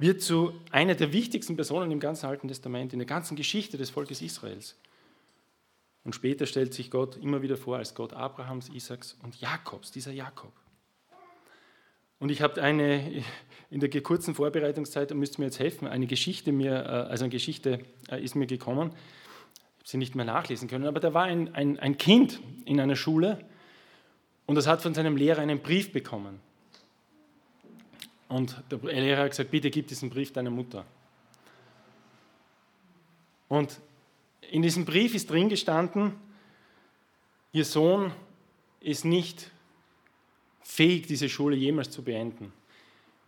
wird 0.00 0.22
zu 0.22 0.54
einer 0.70 0.94
der 0.94 1.12
wichtigsten 1.12 1.56
Personen 1.56 1.90
im 1.90 2.00
ganzen 2.00 2.26
Alten 2.26 2.48
Testament, 2.48 2.92
in 2.92 2.98
der 2.98 3.06
ganzen 3.06 3.36
Geschichte 3.36 3.76
des 3.76 3.90
Volkes 3.90 4.22
Israels. 4.22 4.76
Und 6.04 6.14
später 6.14 6.46
stellt 6.46 6.72
sich 6.72 6.90
Gott 6.90 7.16
immer 7.16 7.42
wieder 7.42 7.58
vor 7.58 7.76
als 7.76 7.94
Gott 7.94 8.14
Abrahams, 8.14 8.70
Isaaks 8.70 9.18
und 9.22 9.38
Jakobs, 9.40 9.90
dieser 9.92 10.12
Jakob. 10.12 10.52
Und 12.18 12.30
ich 12.30 12.40
habe 12.40 12.62
eine, 12.62 13.24
in 13.70 13.80
der 13.80 13.90
kurzen 14.02 14.34
Vorbereitungszeit, 14.34 15.10
da 15.10 15.14
müsst 15.14 15.36
ihr 15.36 15.40
mir 15.40 15.46
jetzt 15.46 15.58
helfen, 15.58 15.86
eine 15.86 16.06
Geschichte 16.06 16.52
mir, 16.52 16.72
äh, 16.72 17.10
also 17.10 17.24
eine 17.24 17.30
Geschichte 17.30 17.80
äh, 18.10 18.22
ist 18.22 18.34
mir 18.34 18.46
gekommen, 18.46 18.90
ich 18.92 19.80
habe 19.80 19.88
sie 19.88 19.98
nicht 19.98 20.14
mehr 20.14 20.26
nachlesen 20.26 20.68
können, 20.68 20.86
aber 20.86 21.00
da 21.00 21.14
war 21.14 21.24
ein, 21.24 21.54
ein, 21.54 21.78
ein 21.78 21.98
Kind 21.98 22.40
in 22.64 22.80
einer 22.80 22.96
Schule 22.96 23.38
und 24.46 24.54
das 24.54 24.66
hat 24.66 24.82
von 24.82 24.94
seinem 24.94 25.16
Lehrer 25.16 25.40
einen 25.40 25.60
Brief 25.60 25.92
bekommen. 25.92 26.40
Und 28.30 28.62
der 28.70 28.78
Lehrer 28.78 29.24
hat 29.24 29.30
gesagt, 29.30 29.50
bitte 29.50 29.70
gib 29.70 29.88
diesen 29.88 30.08
Brief 30.08 30.32
deiner 30.32 30.50
Mutter. 30.50 30.86
Und 33.48 33.80
in 34.52 34.62
diesem 34.62 34.84
Brief 34.84 35.16
ist 35.16 35.28
drin 35.28 35.48
gestanden, 35.48 36.12
ihr 37.50 37.64
Sohn 37.64 38.12
ist 38.78 39.04
nicht 39.04 39.50
fähig, 40.62 41.08
diese 41.08 41.28
Schule 41.28 41.56
jemals 41.56 41.90
zu 41.90 42.04
beenden. 42.04 42.52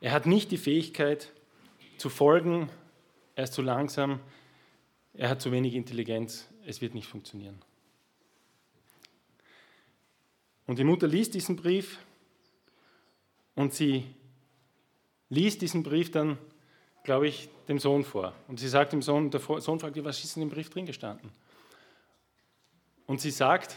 Er 0.01 0.13
hat 0.13 0.27
nicht 0.27 0.53
die 0.53 0.57
Fähigkeit 0.57 1.33
zu 1.99 2.09
folgen, 2.09 2.71
er 3.35 3.45
ist 3.45 3.55
zu 3.55 3.63
langsam, 3.63 4.21
er 5.15 5.31
hat 5.31 5.43
zu 5.43 5.51
wenig 5.51 5.75
Intelligenz, 5.75 6.49
es 6.65 6.81
wird 6.81 6.95
nicht 6.95 7.09
funktionieren. 7.09 7.61
Und 10.69 10.79
die 10.79 10.85
Mutter 10.85 11.09
liest 11.09 11.35
diesen 11.35 11.57
Brief 11.57 11.99
und 13.57 13.75
sie 13.75 14.07
liest 15.33 15.63
diesen 15.63 15.83
Brief 15.83 16.11
dann, 16.11 16.37
glaube 17.05 17.27
ich, 17.27 17.49
dem 17.67 17.79
Sohn 17.79 18.05
vor. 18.05 18.35
Und 18.49 18.61
sie 18.61 18.69
sagt 18.69 18.93
dem 18.93 19.01
Sohn, 19.01 19.31
der 19.31 19.41
Sohn 19.41 19.81
fragt, 19.81 20.05
was 20.05 20.23
ist 20.23 20.37
in 20.37 20.41
dem 20.41 20.51
Brief 20.51 20.69
drin 20.69 20.85
gestanden? 20.85 21.31
Und 23.07 23.23
sie 23.23 23.31
sagt, 23.31 23.75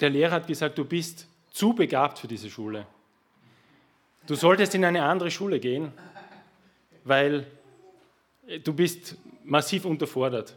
der 0.00 0.10
Lehrer 0.10 0.32
hat 0.32 0.48
gesagt, 0.48 0.76
du 0.78 0.84
bist 0.84 1.28
zu 1.52 1.74
begabt 1.74 2.18
für 2.18 2.26
diese 2.26 2.50
Schule. 2.50 2.86
Du 4.26 4.34
solltest 4.34 4.74
in 4.74 4.84
eine 4.84 5.04
andere 5.04 5.30
Schule 5.30 5.60
gehen, 5.60 5.92
weil 7.04 7.46
du 8.64 8.72
bist 8.72 9.16
massiv 9.44 9.84
unterfordert 9.84 10.56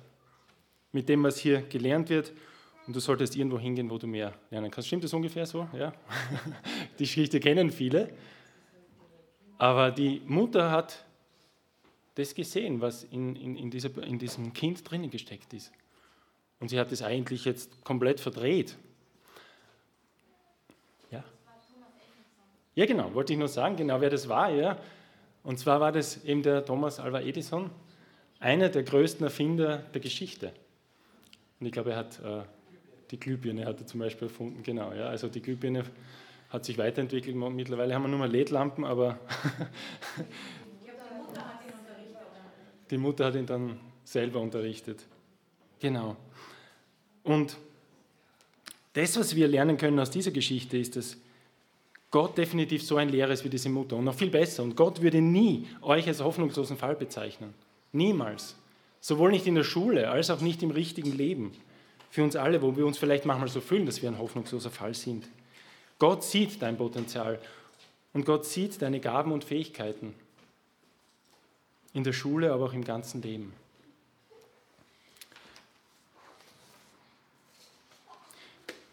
mit 0.91 1.07
dem, 1.07 1.23
was 1.23 1.37
hier 1.37 1.61
gelernt 1.61 2.09
wird 2.09 2.33
und 2.88 2.95
du 2.95 3.00
solltest 3.00 3.35
irgendwo 3.35 3.59
hingehen, 3.59 3.89
wo 3.89 3.97
du 3.97 4.07
mehr 4.07 4.33
lernen 4.50 4.71
kannst. 4.71 4.88
Stimmt 4.88 5.03
das 5.03 5.13
ungefähr 5.13 5.45
so? 5.45 5.67
Ja? 5.73 5.93
Die 7.00 7.03
Geschichte 7.03 7.39
kennen 7.39 7.69
viele. 7.69 8.09
Aber 9.57 9.91
die 9.91 10.23
Mutter 10.25 10.71
hat 10.71 11.05
das 12.15 12.33
gesehen, 12.33 12.81
was 12.81 13.03
in, 13.03 13.35
in, 13.35 13.55
in, 13.55 13.69
dieser, 13.69 13.95
in 14.03 14.17
diesem 14.17 14.53
Kind 14.53 14.89
drinnen 14.89 15.11
gesteckt 15.11 15.53
ist. 15.53 15.71
Und 16.59 16.69
sie 16.69 16.79
hat 16.79 16.91
es 16.91 17.03
eigentlich 17.03 17.45
jetzt 17.45 17.83
komplett 17.83 18.19
verdreht. 18.19 18.75
Ja? 21.11 21.23
Ja, 22.73 22.85
genau, 22.88 23.13
wollte 23.13 23.33
ich 23.33 23.39
nur 23.39 23.47
sagen, 23.47 23.75
genau 23.75 24.01
wer 24.01 24.09
das 24.09 24.27
war. 24.27 24.50
Ja. 24.50 24.79
Und 25.43 25.59
zwar 25.59 25.79
war 25.79 25.91
das 25.91 26.23
eben 26.23 26.41
der 26.41 26.65
Thomas 26.65 27.00
Alva 27.00 27.21
Edison, 27.21 27.69
einer 28.39 28.69
der 28.69 28.81
größten 28.81 29.23
Erfinder 29.23 29.77
der 29.93 30.01
Geschichte. 30.01 30.53
Und 31.59 31.67
ich 31.67 31.71
glaube, 31.71 31.91
er 31.91 31.97
hat 31.97 32.19
äh, 32.19 32.43
die 33.11 33.19
Glühbirne 33.19 33.65
hat 33.65 33.79
er 33.79 33.87
zum 33.87 33.99
Beispiel 33.99 34.29
erfunden, 34.29 34.63
genau. 34.63 34.93
Ja. 34.93 35.07
Also 35.07 35.27
die 35.27 35.41
Glühbirne 35.41 35.83
hat 36.49 36.65
sich 36.65 36.77
weiterentwickelt. 36.77 37.35
Mittlerweile 37.35 37.93
haben 37.93 38.03
wir 38.03 38.07
nur 38.07 38.19
mal 38.19 38.31
LED-Lampen, 38.31 38.85
aber 38.85 39.19
die 42.89 42.97
Mutter 42.97 43.25
hat 43.25 43.35
ihn 43.35 43.45
dann 43.45 43.79
selber 44.03 44.39
unterrichtet. 44.39 45.05
Genau. 45.79 46.15
Und 47.23 47.57
das, 48.93 49.17
was 49.17 49.35
wir 49.35 49.47
lernen 49.47 49.77
können 49.77 49.99
aus 49.99 50.09
dieser 50.09 50.31
Geschichte, 50.31 50.77
ist, 50.77 50.95
dass 50.95 51.17
Gott 52.09 52.37
definitiv 52.37 52.83
so 52.83 52.97
ein 52.97 53.09
Lehrer 53.09 53.31
ist 53.31 53.45
wie 53.45 53.49
diese 53.49 53.69
Mutter 53.69 53.95
und 53.95 54.05
noch 54.05 54.15
viel 54.15 54.29
besser. 54.29 54.63
Und 54.63 54.75
Gott 54.75 55.01
würde 55.01 55.21
nie 55.21 55.67
euch 55.81 56.07
als 56.07 56.21
hoffnungslosen 56.21 56.77
Fall 56.77 56.95
bezeichnen. 56.95 57.53
Niemals. 57.93 58.55
Sowohl 58.99 59.31
nicht 59.31 59.47
in 59.47 59.55
der 59.55 59.63
Schule 59.63 60.09
als 60.09 60.29
auch 60.29 60.41
nicht 60.41 60.61
im 60.61 60.71
richtigen 60.71 61.15
Leben 61.15 61.53
für 62.11 62.23
uns 62.23 62.35
alle, 62.35 62.61
wo 62.61 62.75
wir 62.75 62.85
uns 62.85 62.97
vielleicht 62.97 63.25
manchmal 63.25 63.47
so 63.47 63.61
fühlen, 63.61 63.85
dass 63.85 64.01
wir 64.01 64.09
ein 64.09 64.19
hoffnungsloser 64.19 64.69
Fall 64.69 64.93
sind. 64.93 65.27
Gott 65.97 66.23
sieht 66.23 66.61
dein 66.61 66.77
Potenzial 66.77 67.39
und 68.13 68.25
Gott 68.25 68.45
sieht 68.45 68.81
deine 68.81 68.99
Gaben 68.99 69.31
und 69.31 69.45
Fähigkeiten 69.45 70.13
in 71.93 72.03
der 72.03 72.13
Schule, 72.13 72.51
aber 72.51 72.65
auch 72.65 72.73
im 72.73 72.83
ganzen 72.83 73.21
Leben. 73.21 73.53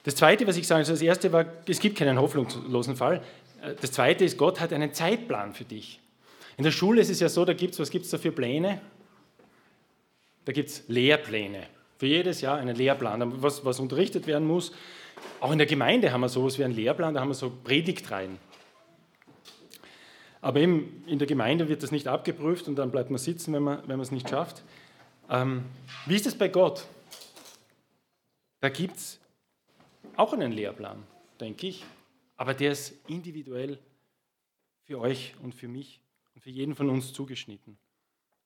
Das 0.04 0.14
Zweite, 0.14 0.46
was 0.46 0.56
ich 0.56 0.66
sage, 0.66 0.78
also 0.78 0.92
das 0.92 1.02
Erste 1.02 1.32
war, 1.32 1.44
es 1.66 1.80
gibt 1.80 1.98
keinen 1.98 2.20
hoffnungslosen 2.20 2.96
Fall. 2.96 3.22
Das 3.80 3.90
Zweite 3.92 4.24
ist, 4.24 4.38
Gott 4.38 4.60
hat 4.60 4.72
einen 4.72 4.94
Zeitplan 4.94 5.54
für 5.54 5.64
dich. 5.64 6.00
In 6.56 6.64
der 6.64 6.70
Schule 6.70 7.00
ist 7.00 7.10
es 7.10 7.18
ja 7.18 7.28
so, 7.28 7.44
da 7.44 7.52
gibt 7.52 7.74
es, 7.74 7.80
was 7.80 7.90
gibt 7.90 8.04
es 8.04 8.12
da 8.12 8.18
für 8.18 8.30
Pläne? 8.30 8.80
Da 10.44 10.52
gibt 10.52 10.70
es 10.70 10.84
Lehrpläne. 10.86 11.66
Für 11.98 12.06
jedes 12.06 12.40
Jahr 12.40 12.58
einen 12.58 12.76
Lehrplan, 12.76 13.42
was, 13.42 13.64
was 13.64 13.80
unterrichtet 13.80 14.26
werden 14.28 14.46
muss. 14.46 14.72
Auch 15.40 15.50
in 15.50 15.58
der 15.58 15.66
Gemeinde 15.66 16.12
haben 16.12 16.20
wir 16.20 16.28
sowas 16.28 16.56
wie 16.58 16.64
einen 16.64 16.74
Lehrplan, 16.74 17.14
da 17.14 17.20
haben 17.20 17.28
wir 17.28 17.34
so 17.34 17.50
Predigtreihen. 17.50 18.38
Aber 20.40 20.60
eben 20.60 21.02
in 21.08 21.18
der 21.18 21.26
Gemeinde 21.26 21.68
wird 21.68 21.82
das 21.82 21.90
nicht 21.90 22.06
abgeprüft 22.06 22.68
und 22.68 22.76
dann 22.76 22.92
bleibt 22.92 23.10
man 23.10 23.18
sitzen, 23.18 23.52
wenn 23.52 23.64
man, 23.64 23.80
wenn 23.80 23.96
man 23.96 24.00
es 24.00 24.12
nicht 24.12 24.28
schafft. 24.30 24.62
Ähm, 25.28 25.64
wie 26.06 26.14
ist 26.14 26.26
es 26.26 26.38
bei 26.38 26.46
Gott? 26.46 26.86
Da 28.60 28.68
gibt 28.68 28.96
es 28.96 29.20
auch 30.16 30.32
einen 30.32 30.52
Lehrplan, 30.52 31.02
denke 31.40 31.66
ich, 31.66 31.84
aber 32.36 32.54
der 32.54 32.72
ist 32.72 32.94
individuell 33.08 33.78
für 34.84 35.00
euch 35.00 35.34
und 35.42 35.54
für 35.54 35.68
mich 35.68 36.00
und 36.34 36.42
für 36.42 36.50
jeden 36.50 36.76
von 36.76 36.88
uns 36.88 37.12
zugeschnitten. 37.12 37.76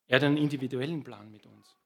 Er 0.08 0.16
hat 0.16 0.24
einen 0.24 0.38
individuellen 0.38 1.04
Plan 1.04 1.30
mit 1.30 1.44
uns. 1.44 1.76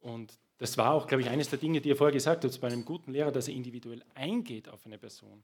Und 0.00 0.38
das 0.58 0.76
war 0.76 0.92
auch, 0.92 1.06
glaube 1.06 1.22
ich, 1.22 1.28
eines 1.28 1.50
der 1.50 1.58
Dinge, 1.58 1.80
die 1.80 1.90
er 1.90 1.96
vorher 1.96 2.12
gesagt 2.12 2.44
hat, 2.44 2.60
bei 2.60 2.68
einem 2.68 2.84
guten 2.84 3.12
Lehrer, 3.12 3.32
dass 3.32 3.48
er 3.48 3.54
individuell 3.54 4.02
eingeht 4.14 4.68
auf 4.68 4.84
eine 4.86 4.98
Person, 4.98 5.42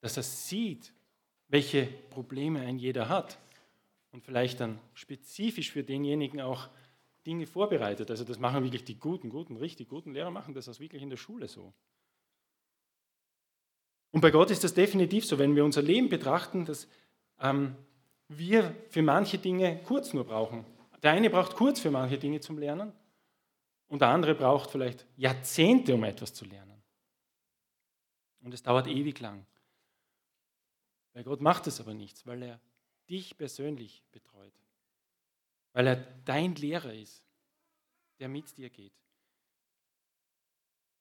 dass 0.00 0.16
er 0.16 0.22
sieht, 0.22 0.92
welche 1.48 1.86
Probleme 2.10 2.60
ein 2.60 2.78
jeder 2.78 3.08
hat 3.08 3.38
und 4.12 4.24
vielleicht 4.24 4.60
dann 4.60 4.78
spezifisch 4.94 5.70
für 5.72 5.82
denjenigen 5.82 6.40
auch 6.40 6.68
Dinge 7.26 7.46
vorbereitet. 7.46 8.10
Also 8.10 8.24
das 8.24 8.38
machen 8.38 8.64
wirklich 8.64 8.84
die 8.84 8.98
guten, 8.98 9.28
guten, 9.28 9.56
richtig 9.56 9.88
guten 9.88 10.12
Lehrer 10.12 10.30
machen 10.30 10.54
das 10.54 10.68
auch 10.68 10.80
wirklich 10.80 11.02
in 11.02 11.10
der 11.10 11.16
Schule 11.16 11.48
so. 11.48 11.72
Und 14.12 14.22
bei 14.22 14.30
Gott 14.30 14.50
ist 14.50 14.64
das 14.64 14.74
definitiv 14.74 15.24
so, 15.24 15.38
wenn 15.38 15.54
wir 15.54 15.64
unser 15.64 15.82
Leben 15.82 16.08
betrachten, 16.08 16.64
dass 16.64 16.88
ähm, 17.40 17.76
wir 18.28 18.74
für 18.88 19.02
manche 19.02 19.38
Dinge 19.38 19.80
kurz 19.84 20.12
nur 20.12 20.24
brauchen. 20.24 20.64
Der 21.02 21.12
eine 21.12 21.30
braucht 21.30 21.54
kurz 21.56 21.80
für 21.80 21.90
manche 21.90 22.18
Dinge 22.18 22.40
zum 22.40 22.58
Lernen 22.58 22.92
und 23.90 24.02
der 24.02 24.08
andere 24.08 24.36
braucht 24.36 24.70
vielleicht 24.70 25.04
Jahrzehnte, 25.16 25.94
um 25.94 26.04
etwas 26.04 26.32
zu 26.32 26.44
lernen. 26.44 26.80
Und 28.40 28.54
es 28.54 28.62
dauert 28.62 28.86
ewig 28.86 29.18
lang. 29.18 29.44
Bei 31.12 31.24
Gott 31.24 31.40
macht 31.40 31.66
es 31.66 31.80
aber 31.80 31.92
nichts, 31.92 32.24
weil 32.24 32.40
er 32.42 32.60
dich 33.10 33.36
persönlich 33.36 34.04
betreut. 34.12 34.54
Weil 35.72 35.88
er 35.88 35.96
dein 36.24 36.54
Lehrer 36.54 36.94
ist, 36.94 37.24
der 38.20 38.28
mit 38.28 38.56
dir 38.56 38.70
geht. 38.70 38.92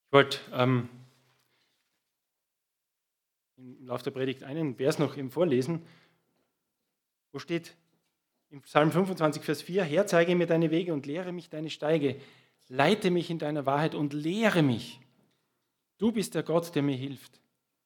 Ich 0.08 0.12
wollte 0.12 0.39
ähm, 0.51 0.89
im 3.58 3.86
Laufe 3.86 4.05
der 4.05 4.12
Predigt 4.12 4.41
einen 4.41 4.75
Vers 4.75 4.98
noch 4.98 5.15
eben 5.15 5.29
vorlesen, 5.29 5.86
wo 7.31 7.38
steht, 7.38 7.75
im 8.50 8.62
Psalm 8.62 8.91
25, 8.91 9.43
Vers 9.43 9.62
4, 9.62 9.84
Herr, 9.84 10.08
zeige 10.08 10.36
mir 10.36 10.48
deine 10.48 10.72
Wege 10.72 10.91
und 10.91 11.05
lehre 11.05 11.31
mich 11.31 11.51
deine 11.51 11.69
Steige. 11.69 12.19
Leite 12.70 13.12
mich 13.12 13.30
in 13.30 13.40
deiner 13.40 13.66
Wahrheit 13.66 13.96
und 13.96 14.14
lehre 14.14 14.62
mich. 14.62 15.00
Du 15.98 16.12
bist 16.12 16.36
der 16.36 16.44
Gott, 16.44 16.74
der 16.76 16.84
mir 16.84 16.96
hilft. 16.96 17.42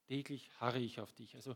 Täglich 0.07 0.49
harre 0.59 0.79
ich 0.79 0.99
auf 0.99 1.13
dich. 1.13 1.35
Also 1.35 1.55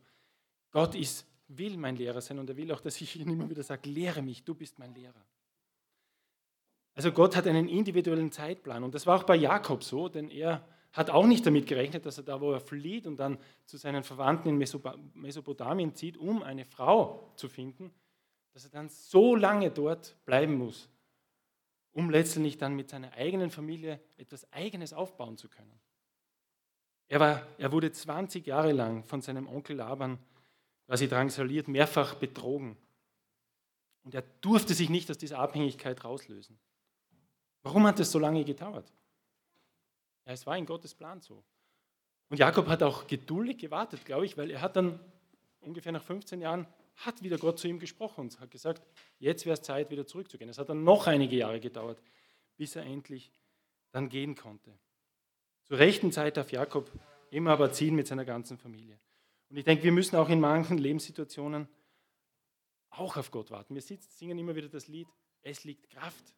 Gott 0.72 0.96
ist, 0.96 1.28
will 1.50 1.78
mein 1.78 1.98
Lehrer 1.98 2.22
sein 2.22 2.40
und 2.40 2.50
er 2.50 2.58
will 2.58 2.72
auch, 2.72 2.82
dass 2.82 3.00
ich 3.00 3.16
ihn 3.18 3.30
immer 3.30 3.50
wieder 3.50 3.64
sage, 3.64 3.90
lehre 3.90 4.22
mich, 4.22 4.44
du 4.44 4.56
bist 4.56 4.80
mein 4.80 4.94
Lehrer. 4.96 5.26
Also 6.96 7.12
Gott 7.12 7.36
hat 7.36 7.46
einen 7.46 7.70
individuellen 7.70 8.32
Zeitplan 8.32 8.84
und 8.84 8.96
das 8.96 9.06
war 9.06 9.20
auch 9.20 9.24
bei 9.24 9.36
Jakob 9.36 9.84
so, 9.84 10.10
denn 10.10 10.30
er 10.30 10.68
hat 10.94 11.12
auch 11.12 11.28
nicht 11.28 11.46
damit 11.46 11.68
gerechnet, 11.68 12.06
dass 12.06 12.18
er 12.18 12.24
da, 12.24 12.42
wo 12.42 12.52
er 12.52 12.60
flieht 12.60 13.06
und 13.06 13.18
dann 13.18 13.38
zu 13.66 13.78
seinen 13.78 14.04
Verwandten 14.04 14.50
in 14.50 14.58
Mesopotamien 14.58 15.94
zieht, 15.94 16.18
um 16.18 16.42
eine 16.42 16.66
Frau 16.66 17.32
zu 17.36 17.50
finden, 17.50 17.94
dass 18.54 18.64
er 18.66 18.72
dann 18.72 18.90
so 18.90 19.36
lange 19.36 19.70
dort 19.70 20.16
bleiben 20.26 20.56
muss, 20.56 20.90
um 21.98 22.12
letztendlich 22.12 22.60
dann 22.60 22.76
mit 22.76 22.92
seiner 22.92 23.12
eigenen 23.14 23.50
Familie 23.50 24.00
etwas 24.18 24.54
Eigenes 24.54 24.94
aufbauen 24.94 25.36
zu 25.36 25.50
können. 25.50 25.74
Er, 27.08 27.20
war, 27.20 27.48
er 27.58 27.72
wurde 27.72 27.92
20 27.92 28.46
Jahre 28.46 28.72
lang 28.72 29.04
von 29.04 29.24
seinem 29.24 29.48
Onkel 29.48 29.78
Laban 29.78 30.20
quasi 30.86 31.08
drangsaliert, 31.08 31.68
mehrfach 31.68 32.14
betrogen. 32.14 32.78
Und 34.04 34.14
er 34.14 34.22
durfte 34.42 34.76
sich 34.76 34.92
nicht 34.92 35.10
aus 35.10 35.18
dieser 35.18 35.40
Abhängigkeit 35.40 36.04
rauslösen. 36.04 36.60
Warum 37.64 37.88
hat 37.88 38.00
es 38.00 38.12
so 38.12 38.20
lange 38.20 38.46
gedauert? 38.46 38.94
Ja, 40.28 40.34
es 40.34 40.46
war 40.46 40.56
in 40.56 40.68
Gottes 40.68 40.94
Plan 40.94 41.20
so. 41.20 41.44
Und 42.30 42.38
Jakob 42.38 42.68
hat 42.68 42.84
auch 42.84 43.08
geduldig 43.08 43.58
gewartet, 43.58 44.06
glaube 44.06 44.28
ich, 44.28 44.38
weil 44.38 44.52
er 44.52 44.62
hat 44.62 44.76
dann 44.76 45.00
ungefähr 45.62 45.94
nach 45.94 46.04
15 46.04 46.42
Jahren, 46.42 46.68
hat 46.98 47.24
wieder 47.24 47.38
Gott 47.38 47.60
zu 47.60 47.68
ihm 47.68 47.80
gesprochen 47.80 48.22
und 48.22 48.40
hat 48.40 48.52
gesagt, 48.52 48.86
jetzt 49.20 49.46
wäre 49.46 49.54
es 49.54 49.62
Zeit, 49.62 49.90
wieder 49.90 50.06
zurückzugehen. 50.06 50.50
Es 50.50 50.58
hat 50.58 50.70
dann 50.70 50.84
noch 50.84 51.08
einige 51.08 51.36
Jahre 51.36 51.60
gedauert, 51.60 52.02
bis 52.58 52.76
er 52.76 52.84
endlich 52.84 53.32
dann 53.92 54.10
gehen 54.10 54.36
konnte. 54.36 54.78
Zur 55.64 55.80
rechten 55.80 56.12
Zeit 56.12 56.38
darf 56.38 56.52
Jakob 56.52 56.92
immer 57.30 57.52
aber 57.52 57.72
ziehen 57.72 57.96
mit 57.96 58.08
seiner 58.08 58.26
ganzen 58.26 58.58
Familie. 58.58 59.00
Und 59.50 59.58
ich 59.58 59.66
denke, 59.66 59.84
wir 59.84 59.92
müssen 59.92 60.16
auch 60.16 60.30
in 60.30 60.40
manchen 60.40 60.78
Lebenssituationen 60.78 61.68
auch 62.90 63.18
auf 63.18 63.32
Gott 63.32 63.52
warten. 63.52 63.76
Wir 63.76 63.82
singen 63.82 64.38
immer 64.38 64.56
wieder 64.56 64.70
das 64.70 64.88
Lied, 64.88 65.08
es 65.42 65.64
liegt 65.64 65.90
Kraft 65.90 66.34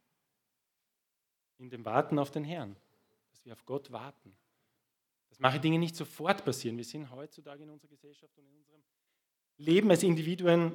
in 1.57 1.69
dem 1.69 1.85
Warten 1.85 2.19
auf 2.19 2.31
den 2.31 2.43
Herrn 2.43 2.75
dass 3.39 3.45
wir 3.45 3.53
auf 3.53 3.65
Gott 3.65 3.91
warten. 3.91 4.35
Dass 5.29 5.39
manche 5.39 5.59
Dinge 5.59 5.79
nicht 5.79 5.95
sofort 5.95 6.43
passieren. 6.43 6.77
Wir 6.77 6.83
sind 6.83 7.09
heutzutage 7.09 7.63
in 7.63 7.69
unserer 7.69 7.89
Gesellschaft 7.89 8.37
und 8.37 8.45
in 8.47 8.55
unserem 8.55 8.83
Leben 9.59 9.91
als 9.91 10.03
Individuen 10.03 10.71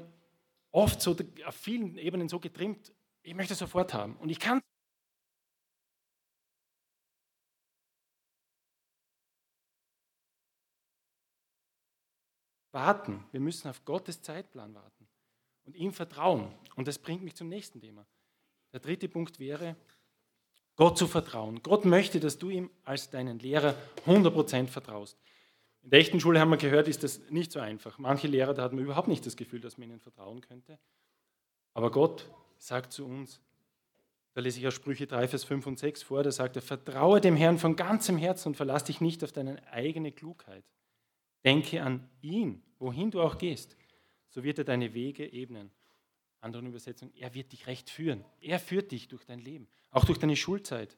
oft 0.70 1.00
so 1.00 1.16
auf 1.46 1.54
vielen 1.56 1.98
Ebenen 1.98 2.28
so 2.28 2.38
getrimmt, 2.38 2.92
ich 3.22 3.34
möchte 3.34 3.54
es 3.54 3.58
sofort 3.58 3.94
haben. 3.94 4.16
Und 4.16 4.28
ich 4.28 4.38
kann 4.38 4.60
warten. 12.72 13.24
Wir 13.30 13.40
müssen 13.40 13.68
auf 13.68 13.84
Gottes 13.84 14.20
Zeitplan 14.20 14.74
warten 14.74 15.08
und 15.64 15.76
ihm 15.76 15.92
vertrauen. 15.92 16.52
Und 16.76 16.86
das 16.86 16.98
bringt 16.98 17.22
mich 17.22 17.34
zum 17.34 17.48
nächsten 17.48 17.80
Thema. 17.80 18.06
Der 18.72 18.80
dritte 18.80 19.08
Punkt 19.08 19.38
wäre, 19.38 19.76
Gott 20.76 20.98
zu 20.98 21.06
vertrauen. 21.06 21.62
Gott 21.62 21.84
möchte, 21.84 22.18
dass 22.18 22.36
du 22.36 22.50
ihm 22.50 22.68
als 22.82 23.08
deinen 23.08 23.38
Lehrer 23.38 23.76
100% 24.06 24.66
vertraust. 24.66 25.16
In 25.84 25.90
der 25.90 26.00
echten 26.00 26.18
Schule 26.18 26.40
haben 26.40 26.50
wir 26.50 26.56
gehört, 26.56 26.88
ist 26.88 27.02
das 27.02 27.20
nicht 27.30 27.52
so 27.52 27.60
einfach. 27.60 27.98
Manche 27.98 28.26
Lehrer, 28.26 28.54
da 28.54 28.62
hat 28.62 28.72
man 28.72 28.82
überhaupt 28.84 29.08
nicht 29.08 29.24
das 29.26 29.36
Gefühl, 29.36 29.60
dass 29.60 29.78
man 29.78 29.90
ihnen 29.90 30.00
vertrauen 30.00 30.40
könnte. 30.40 30.78
Aber 31.74 31.90
Gott 31.90 32.30
sagt 32.58 32.92
zu 32.92 33.04
uns, 33.04 33.40
da 34.32 34.40
lese 34.40 34.58
ich 34.58 34.66
aus 34.66 34.74
Sprüche 34.74 35.06
3, 35.06 35.28
Vers 35.28 35.44
5 35.44 35.66
und 35.66 35.78
6 35.78 36.02
vor, 36.02 36.22
da 36.22 36.32
sagt 36.32 36.56
er, 36.56 36.62
vertraue 36.62 37.20
dem 37.20 37.36
Herrn 37.36 37.58
von 37.58 37.76
ganzem 37.76 38.16
Herzen 38.16 38.48
und 38.48 38.56
verlass 38.56 38.84
dich 38.84 39.00
nicht 39.00 39.22
auf 39.22 39.30
deine 39.30 39.64
eigene 39.70 40.10
Klugheit. 40.10 40.64
Denke 41.44 41.82
an 41.82 42.08
ihn, 42.22 42.62
wohin 42.78 43.10
du 43.10 43.20
auch 43.20 43.38
gehst, 43.38 43.76
so 44.30 44.42
wird 44.42 44.58
er 44.58 44.64
deine 44.64 44.94
Wege 44.94 45.30
ebnen 45.32 45.70
anderen 46.44 46.66
Übersetzung, 46.66 47.10
er 47.16 47.34
wird 47.34 47.52
dich 47.52 47.66
recht 47.66 47.90
führen. 47.90 48.24
Er 48.40 48.60
führt 48.60 48.92
dich 48.92 49.08
durch 49.08 49.24
dein 49.24 49.40
Leben, 49.40 49.66
auch 49.90 50.04
durch 50.04 50.18
deine 50.18 50.36
Schulzeit. 50.36 50.96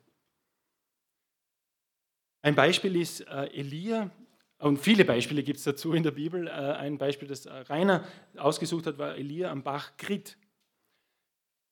Ein 2.42 2.54
Beispiel 2.54 2.96
ist 2.96 3.20
äh, 3.20 3.46
Elia, 3.46 4.10
und 4.58 4.78
viele 4.78 5.04
Beispiele 5.04 5.42
gibt 5.42 5.58
es 5.58 5.64
dazu 5.64 5.92
in 5.92 6.02
der 6.02 6.12
Bibel. 6.12 6.46
Äh, 6.46 6.50
ein 6.50 6.98
Beispiel, 6.98 7.28
das 7.28 7.46
Rainer 7.46 8.04
ausgesucht 8.36 8.86
hat, 8.86 8.98
war 8.98 9.16
Elia 9.16 9.50
am 9.50 9.62
Bach 9.62 9.96
Krit. 9.96 10.38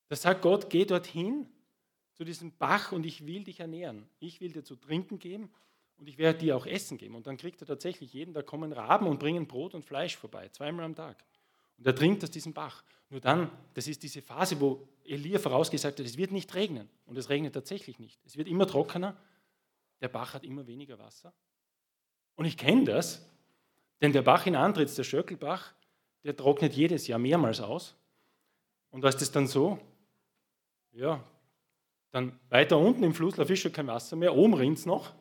Da 0.08 0.16
sagt 0.16 0.42
Gott, 0.42 0.68
geh 0.68 0.84
dorthin 0.84 1.46
zu 2.12 2.24
diesem 2.24 2.56
Bach 2.56 2.92
und 2.92 3.06
ich 3.06 3.26
will 3.26 3.44
dich 3.44 3.60
ernähren. 3.60 4.06
Ich 4.20 4.40
will 4.40 4.52
dir 4.52 4.64
zu 4.64 4.76
trinken 4.76 5.18
geben 5.18 5.50
und 5.96 6.08
ich 6.08 6.18
werde 6.18 6.40
dir 6.40 6.56
auch 6.56 6.66
Essen 6.66 6.98
geben. 6.98 7.14
Und 7.14 7.26
dann 7.26 7.36
kriegt 7.36 7.60
er 7.62 7.66
tatsächlich 7.66 8.12
jeden, 8.12 8.34
da 8.34 8.42
kommen 8.42 8.72
Raben 8.72 9.06
und 9.06 9.18
bringen 9.18 9.46
Brot 9.46 9.74
und 9.74 9.84
Fleisch 9.84 10.16
vorbei, 10.16 10.48
zweimal 10.50 10.84
am 10.84 10.94
Tag. 10.94 11.24
Und 11.78 11.86
er 11.86 11.94
trinkt 11.94 12.22
aus 12.22 12.30
diesem 12.30 12.52
Bach. 12.52 12.84
Nur 13.10 13.20
dann, 13.20 13.50
das 13.74 13.88
ist 13.88 14.02
diese 14.02 14.22
Phase, 14.22 14.60
wo 14.60 14.86
Elia 15.04 15.38
vorausgesagt 15.38 15.98
hat, 15.98 16.06
es 16.06 16.16
wird 16.16 16.32
nicht 16.32 16.54
regnen. 16.54 16.88
Und 17.06 17.16
es 17.16 17.28
regnet 17.28 17.54
tatsächlich 17.54 17.98
nicht. 17.98 18.20
Es 18.24 18.36
wird 18.36 18.48
immer 18.48 18.66
trockener. 18.66 19.16
Der 20.00 20.08
Bach 20.08 20.34
hat 20.34 20.44
immer 20.44 20.66
weniger 20.66 20.98
Wasser. 20.98 21.32
Und 22.36 22.44
ich 22.44 22.56
kenne 22.56 22.84
das, 22.84 23.24
denn 24.00 24.12
der 24.12 24.22
Bach 24.22 24.46
in 24.46 24.56
Antritts, 24.56 24.96
der 24.96 25.04
Schöckelbach, 25.04 25.72
der 26.24 26.36
trocknet 26.36 26.74
jedes 26.74 27.06
Jahr 27.06 27.18
mehrmals 27.18 27.60
aus. 27.60 27.96
Und 28.90 29.02
was 29.02 29.14
ist 29.14 29.22
das 29.22 29.32
dann 29.32 29.46
so? 29.46 29.78
Ja, 30.92 31.22
dann 32.10 32.38
weiter 32.48 32.78
unten 32.78 33.02
im 33.02 33.12
Fluss 33.12 33.36
ist 33.38 33.58
schon 33.58 33.72
kein 33.72 33.88
Wasser 33.88 34.16
mehr, 34.16 34.34
oben 34.34 34.54
rinnt 34.54 34.78
es 34.78 34.86
noch. 34.86 35.12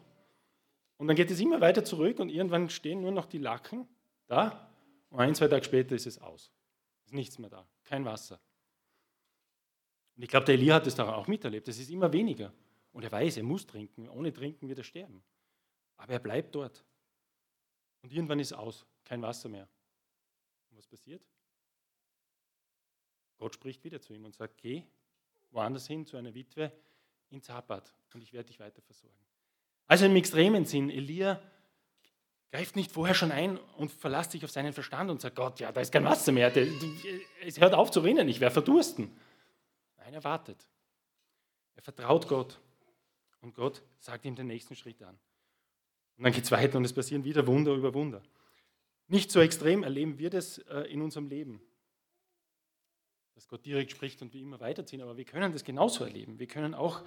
Und 0.98 1.08
dann 1.08 1.16
geht 1.16 1.32
es 1.32 1.40
immer 1.40 1.60
weiter 1.60 1.84
zurück 1.84 2.20
und 2.20 2.30
irgendwann 2.30 2.70
stehen 2.70 3.02
nur 3.02 3.12
noch 3.12 3.26
die 3.26 3.40
Lacken 3.40 3.88
da 4.28 4.70
und 5.10 5.20
ein, 5.20 5.36
zwei 5.36 5.48
Tage 5.48 5.66
später 5.66 5.96
ist 5.96 6.08
es 6.08 6.20
aus. 6.20 6.52
Ist 7.06 7.14
nichts 7.14 7.40
mehr 7.40 7.50
da, 7.50 7.68
kein 7.84 8.06
Wasser. 8.06 8.40
Und 10.16 10.24
ich 10.24 10.30
glaube, 10.30 10.46
der 10.46 10.56
Elia 10.56 10.76
hat 10.76 10.88
es 10.88 10.96
da 10.96 11.12
auch 11.14 11.28
miterlebt. 11.28 11.68
Es 11.68 11.80
ist 11.80 11.90
immer 11.90 12.12
weniger. 12.14 12.54
Und 12.92 13.04
er 13.04 13.12
weiß, 13.12 13.38
er 13.38 13.44
muss 13.44 13.66
trinken. 13.66 14.08
Ohne 14.10 14.32
Trinken 14.32 14.68
wird 14.70 14.78
er 14.78 14.84
sterben. 14.84 15.24
Aber 15.98 16.14
er 16.14 16.20
bleibt 16.20 16.54
dort. 16.54 16.84
Und 18.04 18.14
irgendwann 18.14 18.40
ist 18.40 18.54
aus, 18.54 18.86
kein 19.04 19.22
Wasser 19.22 19.50
mehr. 19.50 19.68
Und 20.70 20.78
was 20.78 20.88
passiert? 20.88 21.24
Gott 23.38 23.56
spricht 23.56 23.84
wieder 23.84 24.00
zu 24.00 24.14
ihm 24.14 24.26
und 24.26 24.36
sagt, 24.36 24.58
geh 24.58 24.84
woanders 25.52 25.88
hin 25.88 26.06
zu 26.06 26.18
einer 26.18 26.34
Witwe 26.34 26.72
in 27.30 27.42
Zapat 27.42 27.94
und 28.14 28.22
ich 28.22 28.34
werde 28.34 28.48
dich 28.48 28.60
weiter 28.60 28.82
versorgen. 28.82 29.16
Also 29.88 30.06
im 30.06 30.16
extremen 30.16 30.66
Sinn, 30.66 30.90
Elia 30.90 31.42
greift 32.52 32.76
nicht 32.76 32.92
vorher 32.92 33.16
schon 33.16 33.32
ein 33.32 33.58
und 33.78 33.92
verlasst 33.92 34.32
sich 34.32 34.44
auf 34.44 34.52
seinen 34.52 34.74
Verstand 34.74 35.10
und 35.10 35.22
sagt, 35.22 35.36
Gott, 35.36 35.60
ja, 35.60 35.72
da 35.72 35.82
ist 35.82 35.92
kein 35.92 36.06
Wasser 36.06 36.32
mehr, 36.32 36.52
es 37.42 37.60
hört 37.60 37.74
auf 37.74 37.92
zu 37.92 38.00
rinnen, 38.00 38.28
ich 38.28 38.40
werde 38.40 38.54
verdursten. 38.54 39.16
Nein, 39.98 40.14
er 40.14 40.24
wartet. 40.24 40.68
Er 41.76 41.82
vertraut 41.82 42.28
Gott 42.28 42.60
und 43.42 43.56
Gott 43.56 43.82
sagt 44.00 44.26
ihm 44.26 44.36
den 44.36 44.48
nächsten 44.48 44.76
Schritt 44.76 45.02
an. 45.04 45.20
Und 46.18 46.24
dann 46.24 46.34
geht 46.34 46.44
es 46.44 46.52
weiter 46.52 46.78
und 46.78 46.86
es 46.86 46.94
passieren 46.94 47.24
wieder 47.24 47.48
Wunder 47.48 47.74
über 47.74 47.94
Wunder. 47.94 48.22
Nicht 49.08 49.32
so 49.32 49.42
extrem 49.42 49.84
erleben 49.84 50.18
wir 50.18 50.30
das 50.30 50.60
äh, 50.60 50.82
in 50.92 51.02
unserem 51.02 51.28
Leben, 51.28 51.62
dass 53.36 53.48
Gott 53.48 53.66
direkt 53.66 53.92
spricht 53.92 54.22
und 54.22 54.34
wir 54.34 54.42
immer 54.42 54.60
weiterziehen, 54.60 55.02
aber 55.02 55.18
wir 55.18 55.26
können 55.26 55.52
das 55.52 55.64
genauso 55.64 56.04
erleben. 56.04 56.40
Wir 56.40 56.48
können 56.48 56.74
auch 56.74 57.04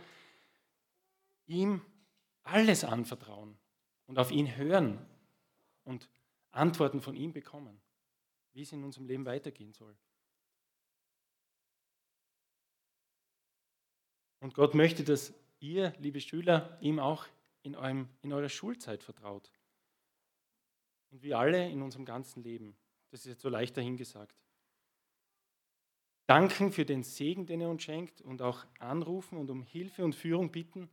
ihm 1.46 1.80
alles 2.42 2.84
anvertrauen 2.84 3.56
und 4.06 4.18
auf 4.18 4.30
ihn 4.30 4.56
hören 4.56 5.04
und 5.84 6.08
Antworten 6.50 7.00
von 7.00 7.14
ihm 7.14 7.32
bekommen, 7.32 7.80
wie 8.52 8.62
es 8.62 8.72
in 8.72 8.84
unserem 8.84 9.06
Leben 9.06 9.24
weitergehen 9.24 9.72
soll. 9.72 9.96
Und 14.40 14.54
Gott 14.54 14.74
möchte, 14.74 15.02
dass 15.02 15.34
ihr, 15.60 15.92
liebe 15.98 16.20
Schüler, 16.20 16.78
ihm 16.80 16.98
auch 16.98 17.26
in, 17.66 17.74
eurem, 17.74 18.08
in 18.22 18.32
eurer 18.32 18.48
Schulzeit 18.48 19.02
vertraut. 19.02 19.50
Und 21.10 21.22
wir 21.22 21.38
alle 21.38 21.68
in 21.68 21.82
unserem 21.82 22.04
ganzen 22.04 22.42
Leben. 22.42 22.76
Das 23.10 23.20
ist 23.20 23.26
jetzt 23.26 23.42
so 23.42 23.48
leicht 23.48 23.76
dahingesagt. 23.76 24.34
Danken 26.26 26.72
für 26.72 26.84
den 26.84 27.02
Segen, 27.02 27.46
den 27.46 27.60
er 27.60 27.68
uns 27.68 27.82
schenkt 27.82 28.20
und 28.20 28.42
auch 28.42 28.64
anrufen 28.78 29.38
und 29.38 29.50
um 29.50 29.62
Hilfe 29.62 30.04
und 30.04 30.14
Führung 30.14 30.50
bitten 30.50 30.88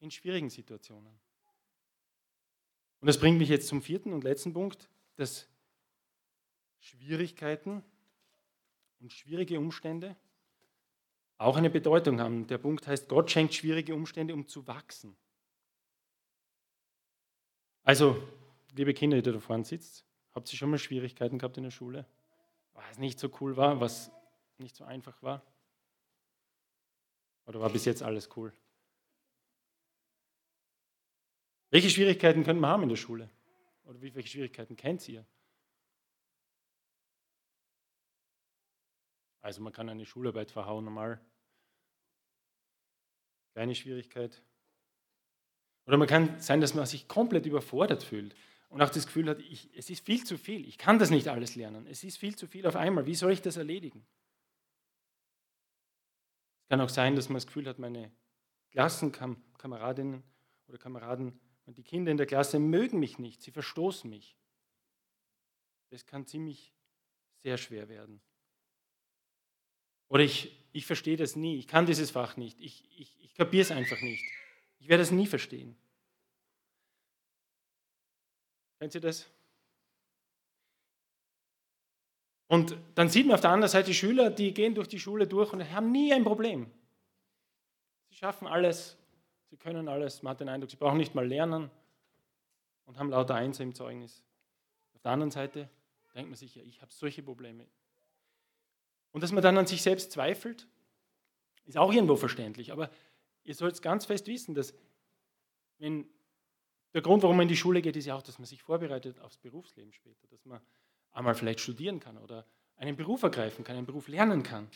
in 0.00 0.10
schwierigen 0.10 0.50
Situationen. 0.50 1.20
Und 3.00 3.06
das 3.06 3.18
bringt 3.18 3.38
mich 3.38 3.48
jetzt 3.48 3.68
zum 3.68 3.82
vierten 3.82 4.12
und 4.12 4.24
letzten 4.24 4.52
Punkt, 4.52 4.88
dass 5.16 5.48
Schwierigkeiten 6.80 7.82
und 9.00 9.12
schwierige 9.12 9.58
Umstände 9.58 10.16
auch 11.38 11.56
eine 11.56 11.70
Bedeutung 11.70 12.20
haben. 12.20 12.46
Der 12.46 12.58
Punkt 12.58 12.86
heißt, 12.86 13.08
Gott 13.08 13.30
schenkt 13.30 13.54
schwierige 13.54 13.94
Umstände, 13.94 14.34
um 14.34 14.46
zu 14.46 14.66
wachsen. 14.66 15.16
Also, 17.84 18.16
liebe 18.72 18.94
Kinder, 18.94 19.20
die 19.20 19.30
da 19.30 19.38
vorne 19.38 19.64
sitzt, 19.64 20.06
habt 20.32 20.50
ihr 20.50 20.58
schon 20.58 20.70
mal 20.70 20.78
Schwierigkeiten 20.78 21.38
gehabt 21.38 21.58
in 21.58 21.64
der 21.64 21.70
Schule? 21.70 22.06
Was 22.72 22.98
nicht 22.98 23.18
so 23.18 23.30
cool 23.40 23.56
war, 23.56 23.78
was 23.80 24.10
nicht 24.56 24.74
so 24.74 24.84
einfach 24.84 25.22
war? 25.22 25.42
Oder 27.46 27.60
war 27.60 27.70
bis 27.70 27.84
jetzt 27.84 28.02
alles 28.02 28.30
cool? 28.36 28.54
Welche 31.70 31.90
Schwierigkeiten 31.90 32.42
könnte 32.42 32.60
man 32.60 32.70
haben 32.70 32.82
in 32.84 32.88
der 32.88 32.96
Schule? 32.96 33.28
Oder 33.84 34.00
welche 34.00 34.28
Schwierigkeiten 34.28 34.76
kennt 34.76 35.06
ihr? 35.08 35.26
Also 39.42 39.60
man 39.60 39.74
kann 39.74 39.90
eine 39.90 40.06
Schularbeit 40.06 40.50
verhauen 40.50 40.86
normal. 40.86 41.20
Kleine 43.52 43.74
Schwierigkeit. 43.74 44.42
Oder 45.86 45.96
man 45.96 46.08
kann 46.08 46.40
sein, 46.40 46.60
dass 46.60 46.74
man 46.74 46.86
sich 46.86 47.08
komplett 47.08 47.46
überfordert 47.46 48.02
fühlt 48.02 48.34
und 48.68 48.80
auch 48.82 48.90
das 48.90 49.06
Gefühl 49.06 49.28
hat, 49.28 49.40
ich, 49.40 49.70
es 49.76 49.90
ist 49.90 50.04
viel 50.04 50.24
zu 50.24 50.38
viel, 50.38 50.66
ich 50.66 50.78
kann 50.78 50.98
das 50.98 51.10
nicht 51.10 51.28
alles 51.28 51.56
lernen, 51.56 51.86
es 51.86 52.02
ist 52.04 52.16
viel 52.16 52.36
zu 52.36 52.46
viel 52.46 52.66
auf 52.66 52.76
einmal, 52.76 53.06
wie 53.06 53.14
soll 53.14 53.32
ich 53.32 53.42
das 53.42 53.56
erledigen? 53.56 54.04
Es 56.62 56.68
kann 56.68 56.80
auch 56.80 56.88
sein, 56.88 57.14
dass 57.14 57.28
man 57.28 57.36
das 57.36 57.46
Gefühl 57.46 57.68
hat, 57.68 57.78
meine 57.78 58.10
Klassenkameradinnen 58.70 60.22
oder 60.66 60.78
Kameraden 60.78 61.38
und 61.66 61.78
die 61.78 61.82
Kinder 61.82 62.10
in 62.10 62.16
der 62.16 62.26
Klasse 62.26 62.58
mögen 62.58 62.98
mich 62.98 63.18
nicht, 63.18 63.42
sie 63.42 63.50
verstoßen 63.50 64.08
mich. 64.08 64.36
Das 65.90 66.06
kann 66.06 66.26
ziemlich 66.26 66.72
sehr 67.42 67.58
schwer 67.58 67.88
werden. 67.88 68.20
Oder 70.08 70.24
ich, 70.24 70.56
ich 70.72 70.86
verstehe 70.86 71.16
das 71.16 71.36
nie, 71.36 71.58
ich 71.58 71.68
kann 71.68 71.86
dieses 71.86 72.10
Fach 72.10 72.36
nicht, 72.36 72.58
ich, 72.60 72.88
ich, 72.98 73.16
ich 73.22 73.34
kapiere 73.34 73.62
es 73.62 73.70
einfach 73.70 74.00
nicht. 74.00 74.24
Ich 74.84 74.90
werde 74.90 75.02
es 75.02 75.10
nie 75.10 75.26
verstehen. 75.26 75.74
Kennt 78.78 78.94
ihr 78.94 79.00
das? 79.00 79.26
Und 82.48 82.76
dann 82.94 83.08
sieht 83.08 83.26
man 83.26 83.36
auf 83.36 83.40
der 83.40 83.48
anderen 83.48 83.70
Seite 83.70 83.94
Schüler, 83.94 84.28
die 84.28 84.52
gehen 84.52 84.74
durch 84.74 84.86
die 84.86 85.00
Schule 85.00 85.26
durch 85.26 85.54
und 85.54 85.72
haben 85.72 85.90
nie 85.90 86.12
ein 86.12 86.22
Problem. 86.22 86.70
Sie 88.10 88.16
schaffen 88.16 88.46
alles, 88.46 88.98
sie 89.48 89.56
können 89.56 89.88
alles, 89.88 90.22
man 90.22 90.32
hat 90.32 90.40
den 90.40 90.50
Eindruck, 90.50 90.70
sie 90.70 90.76
brauchen 90.76 90.98
nicht 90.98 91.14
mal 91.14 91.26
lernen 91.26 91.70
und 92.84 92.98
haben 92.98 93.08
lauter 93.08 93.36
Einser 93.36 93.62
im 93.62 93.74
Zeugnis. 93.74 94.22
Auf 94.92 95.00
der 95.00 95.12
anderen 95.12 95.30
Seite 95.30 95.70
denkt 96.14 96.28
man 96.28 96.36
sich, 96.36 96.56
ja, 96.56 96.62
ich 96.62 96.82
habe 96.82 96.92
solche 96.92 97.22
Probleme. 97.22 97.66
Und 99.12 99.22
dass 99.22 99.32
man 99.32 99.42
dann 99.42 99.56
an 99.56 99.66
sich 99.66 99.80
selbst 99.80 100.12
zweifelt, 100.12 100.68
ist 101.64 101.78
auch 101.78 101.90
irgendwo 101.90 102.16
verständlich. 102.16 102.70
Aber 102.70 102.90
ihr 103.44 103.54
sollt 103.54 103.80
ganz 103.82 104.06
fest 104.06 104.26
wissen, 104.26 104.54
dass 104.54 104.74
wenn 105.78 106.06
der 106.92 107.02
Grund, 107.02 107.22
warum 107.22 107.36
man 107.36 107.44
in 107.44 107.48
die 107.48 107.56
Schule 107.56 107.82
geht, 107.82 107.96
ist 107.96 108.06
ja 108.06 108.16
auch, 108.16 108.22
dass 108.22 108.38
man 108.38 108.46
sich 108.46 108.62
vorbereitet 108.62 109.20
aufs 109.20 109.36
Berufsleben 109.36 109.92
später, 109.92 110.26
dass 110.28 110.44
man 110.44 110.60
einmal 111.12 111.34
vielleicht 111.34 111.60
studieren 111.60 112.00
kann 112.00 112.18
oder 112.18 112.46
einen 112.76 112.96
Beruf 112.96 113.22
ergreifen 113.22 113.64
kann, 113.64 113.76
einen 113.76 113.86
Beruf 113.86 114.08
lernen 114.08 114.42
kann. 114.42 114.68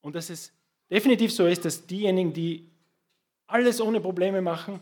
Und 0.00 0.14
dass 0.14 0.30
es 0.30 0.52
definitiv 0.90 1.32
so 1.32 1.46
ist, 1.46 1.64
dass 1.64 1.86
diejenigen, 1.86 2.32
die 2.32 2.70
alles 3.46 3.80
ohne 3.80 4.00
Probleme 4.00 4.40
machen 4.40 4.80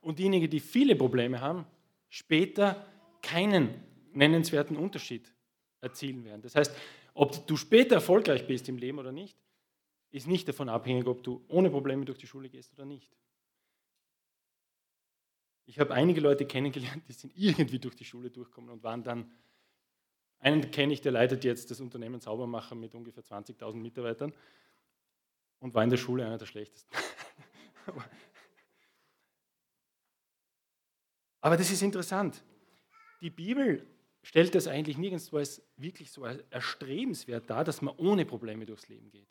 und 0.00 0.18
diejenigen, 0.18 0.48
die 0.48 0.60
viele 0.60 0.96
Probleme 0.96 1.40
haben, 1.40 1.66
später 2.08 2.86
keinen 3.22 3.82
nennenswerten 4.12 4.76
Unterschied 4.76 5.32
erzielen 5.80 6.24
werden. 6.24 6.42
Das 6.42 6.54
heißt, 6.54 6.74
ob 7.14 7.46
du 7.46 7.56
später 7.56 7.96
erfolgreich 7.96 8.46
bist 8.46 8.68
im 8.68 8.78
Leben 8.78 8.98
oder 8.98 9.12
nicht, 9.12 9.36
ist 10.12 10.28
nicht 10.28 10.46
davon 10.46 10.68
abhängig, 10.68 11.06
ob 11.06 11.22
du 11.24 11.44
ohne 11.48 11.70
Probleme 11.70 12.04
durch 12.04 12.18
die 12.18 12.26
Schule 12.26 12.48
gehst 12.48 12.72
oder 12.74 12.84
nicht. 12.84 13.10
Ich 15.64 15.80
habe 15.80 15.94
einige 15.94 16.20
Leute 16.20 16.46
kennengelernt, 16.46 17.02
die 17.08 17.14
sind 17.14 17.32
irgendwie 17.34 17.78
durch 17.78 17.96
die 17.96 18.04
Schule 18.04 18.30
durchgekommen 18.30 18.70
und 18.70 18.82
waren 18.82 19.02
dann, 19.02 19.32
einen 20.38 20.70
kenne 20.70 20.92
ich, 20.92 21.00
der 21.00 21.12
leitet 21.12 21.44
jetzt 21.44 21.70
das 21.70 21.80
Unternehmen 21.80 22.20
Saubermacher 22.20 22.74
mit 22.74 22.94
ungefähr 22.94 23.24
20.000 23.24 23.76
Mitarbeitern 23.76 24.34
und 25.60 25.72
war 25.72 25.82
in 25.82 25.90
der 25.90 25.96
Schule 25.96 26.26
einer 26.26 26.36
der 26.36 26.46
schlechtesten. 26.46 26.94
Aber 31.40 31.56
das 31.56 31.70
ist 31.70 31.82
interessant. 31.82 32.44
Die 33.20 33.30
Bibel 33.30 33.86
stellt 34.22 34.54
das 34.54 34.66
eigentlich 34.66 34.98
nirgendwo 34.98 35.38
als 35.38 35.62
wirklich 35.76 36.10
so 36.10 36.24
erstrebenswert 36.24 37.48
dar, 37.48 37.64
dass 37.64 37.80
man 37.80 37.96
ohne 37.96 38.26
Probleme 38.26 38.66
durchs 38.66 38.88
Leben 38.88 39.10
geht. 39.10 39.28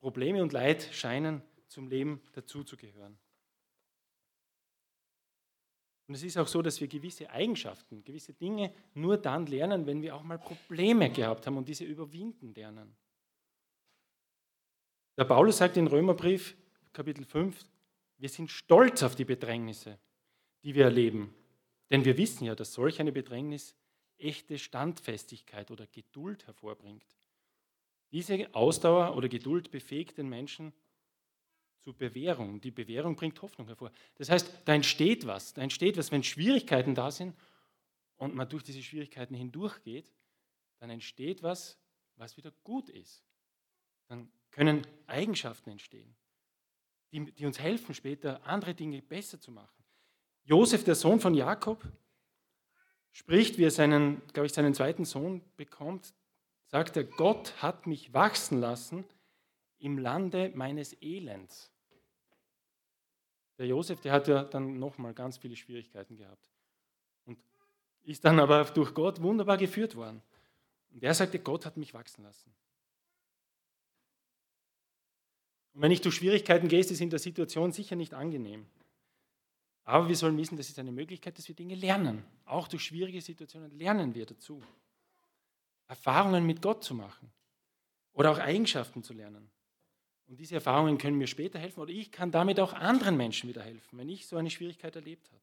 Probleme 0.00 0.42
und 0.42 0.52
Leid 0.52 0.88
scheinen 0.92 1.42
zum 1.68 1.88
Leben 1.88 2.20
dazuzugehören. 2.32 3.18
Und 6.08 6.14
es 6.14 6.24
ist 6.24 6.36
auch 6.38 6.48
so, 6.48 6.60
dass 6.60 6.80
wir 6.80 6.88
gewisse 6.88 7.30
Eigenschaften, 7.30 8.02
gewisse 8.02 8.32
Dinge 8.32 8.74
nur 8.94 9.16
dann 9.16 9.46
lernen, 9.46 9.86
wenn 9.86 10.02
wir 10.02 10.16
auch 10.16 10.24
mal 10.24 10.38
Probleme 10.38 11.10
gehabt 11.10 11.46
haben 11.46 11.56
und 11.56 11.68
diese 11.68 11.84
überwinden 11.84 12.52
lernen. 12.52 12.96
Der 15.16 15.24
Paulus 15.24 15.58
sagt 15.58 15.76
in 15.76 15.86
Römerbrief, 15.86 16.56
Kapitel 16.92 17.24
5, 17.24 17.64
wir 18.18 18.28
sind 18.28 18.50
stolz 18.50 19.04
auf 19.04 19.14
die 19.14 19.24
Bedrängnisse, 19.24 20.00
die 20.64 20.74
wir 20.74 20.84
erleben. 20.84 21.32
Denn 21.90 22.04
wir 22.04 22.16
wissen 22.16 22.44
ja, 22.44 22.54
dass 22.54 22.72
solch 22.72 23.00
eine 23.00 23.12
Bedrängnis 23.12 23.76
echte 24.18 24.58
Standfestigkeit 24.58 25.70
oder 25.70 25.86
Geduld 25.86 26.46
hervorbringt. 26.46 27.04
Diese 28.12 28.52
Ausdauer 28.54 29.16
oder 29.16 29.28
Geduld 29.28 29.70
befähigt 29.70 30.18
den 30.18 30.28
Menschen 30.28 30.72
zur 31.80 31.96
Bewährung. 31.96 32.60
Die 32.60 32.70
Bewährung 32.70 33.16
bringt 33.16 33.40
Hoffnung 33.40 33.66
hervor. 33.66 33.90
Das 34.16 34.28
heißt, 34.28 34.62
da 34.64 34.74
entsteht 34.74 35.26
was. 35.26 35.54
Da 35.54 35.62
entsteht 35.62 35.96
was, 35.96 36.12
wenn 36.12 36.22
Schwierigkeiten 36.22 36.94
da 36.94 37.10
sind 37.10 37.36
und 38.16 38.34
man 38.34 38.48
durch 38.48 38.62
diese 38.62 38.82
Schwierigkeiten 38.82 39.34
hindurchgeht, 39.34 40.12
dann 40.78 40.90
entsteht 40.90 41.42
was, 41.42 41.78
was 42.16 42.36
wieder 42.36 42.52
gut 42.64 42.88
ist. 42.88 43.24
Dann 44.08 44.30
können 44.50 44.86
Eigenschaften 45.06 45.70
entstehen, 45.70 46.16
die, 47.12 47.32
die 47.32 47.46
uns 47.46 47.58
helfen, 47.58 47.94
später 47.94 48.44
andere 48.44 48.74
Dinge 48.74 49.02
besser 49.02 49.40
zu 49.40 49.52
machen. 49.52 49.84
Josef, 50.44 50.84
der 50.84 50.94
Sohn 50.94 51.20
von 51.20 51.34
Jakob, 51.34 51.82
spricht, 53.12 53.58
wie 53.58 53.64
er 53.64 53.70
seinen, 53.70 54.26
glaube 54.32 54.46
ich, 54.46 54.52
seinen 54.52 54.74
zweiten 54.74 55.04
Sohn 55.04 55.42
bekommt, 55.56 56.14
sagt 56.70 56.96
er, 56.96 57.04
Gott 57.04 57.62
hat 57.62 57.86
mich 57.86 58.14
wachsen 58.14 58.60
lassen 58.60 59.04
im 59.78 59.98
Lande 59.98 60.52
meines 60.54 60.94
Elends. 61.02 61.70
Der 63.58 63.66
Josef, 63.66 64.00
der 64.00 64.12
hat 64.12 64.28
ja 64.28 64.44
dann 64.44 64.78
nochmal 64.78 65.12
ganz 65.12 65.36
viele 65.36 65.56
Schwierigkeiten 65.56 66.16
gehabt 66.16 66.48
und 67.26 67.38
ist 68.02 68.24
dann 68.24 68.40
aber 68.40 68.64
durch 68.64 68.94
Gott 68.94 69.20
wunderbar 69.20 69.58
geführt 69.58 69.96
worden. 69.96 70.22
Und 70.92 71.02
er 71.02 71.14
sagte, 71.14 71.38
Gott 71.38 71.66
hat 71.66 71.76
mich 71.76 71.92
wachsen 71.92 72.22
lassen. 72.22 72.52
Und 75.74 75.82
wenn 75.82 75.92
ich 75.92 76.00
durch 76.00 76.16
Schwierigkeiten 76.16 76.68
gehe, 76.68 76.80
ist 76.80 77.00
in 77.00 77.10
der 77.10 77.18
Situation 77.18 77.72
sicher 77.72 77.96
nicht 77.96 78.14
angenehm. 78.14 78.66
Aber 79.84 80.08
wir 80.08 80.16
sollen 80.16 80.36
wissen, 80.36 80.56
das 80.56 80.68
ist 80.68 80.78
eine 80.78 80.92
Möglichkeit, 80.92 81.36
dass 81.36 81.48
wir 81.48 81.54
Dinge 81.54 81.74
lernen. 81.74 82.24
Auch 82.44 82.68
durch 82.68 82.84
schwierige 82.84 83.20
Situationen 83.20 83.70
lernen 83.76 84.14
wir 84.14 84.26
dazu. 84.26 84.62
Erfahrungen 85.90 86.46
mit 86.46 86.62
Gott 86.62 86.84
zu 86.84 86.94
machen 86.94 87.32
oder 88.12 88.30
auch 88.30 88.38
Eigenschaften 88.38 89.02
zu 89.02 89.12
lernen. 89.12 89.50
Und 90.28 90.38
diese 90.38 90.54
Erfahrungen 90.54 90.98
können 90.98 91.18
mir 91.18 91.26
später 91.26 91.58
helfen 91.58 91.80
oder 91.80 91.90
ich 91.90 92.12
kann 92.12 92.30
damit 92.30 92.60
auch 92.60 92.72
anderen 92.72 93.16
Menschen 93.16 93.48
wieder 93.48 93.62
helfen, 93.62 93.98
wenn 93.98 94.08
ich 94.08 94.28
so 94.28 94.36
eine 94.36 94.50
Schwierigkeit 94.50 94.94
erlebt 94.94 95.28
habe. 95.32 95.42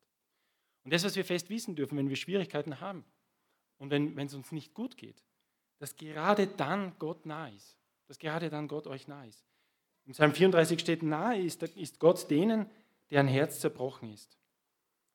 Und 0.86 0.94
das, 0.94 1.04
was 1.04 1.18
wir 1.18 1.26
fest 1.26 1.50
wissen 1.50 1.76
dürfen, 1.76 1.98
wenn 1.98 2.08
wir 2.08 2.16
Schwierigkeiten 2.16 2.80
haben 2.80 3.04
und 3.78 3.90
wenn, 3.90 4.18
es 4.18 4.34
uns 4.34 4.54
nicht 4.54 4.74
gut 4.74 4.96
geht, 4.96 5.22
dass 5.80 5.98
gerade 5.98 6.48
dann 6.48 6.98
Gott 6.98 7.26
nah 7.26 7.50
ist, 7.50 7.78
dass 8.08 8.18
gerade 8.18 8.50
dann 8.50 8.70
Gott 8.70 8.88
euch 8.88 9.10
nah 9.10 9.26
ist. 9.26 9.44
Im 10.06 10.14
Psalm 10.14 10.34
34 10.34 10.80
steht, 10.80 11.04
nahe 11.04 11.42
ist, 11.42 11.62
ist 11.62 12.00
Gott 12.00 12.32
denen, 12.32 12.70
deren 13.10 13.28
Herz 13.28 13.60
zerbrochen 13.60 14.14
ist. 14.14 14.38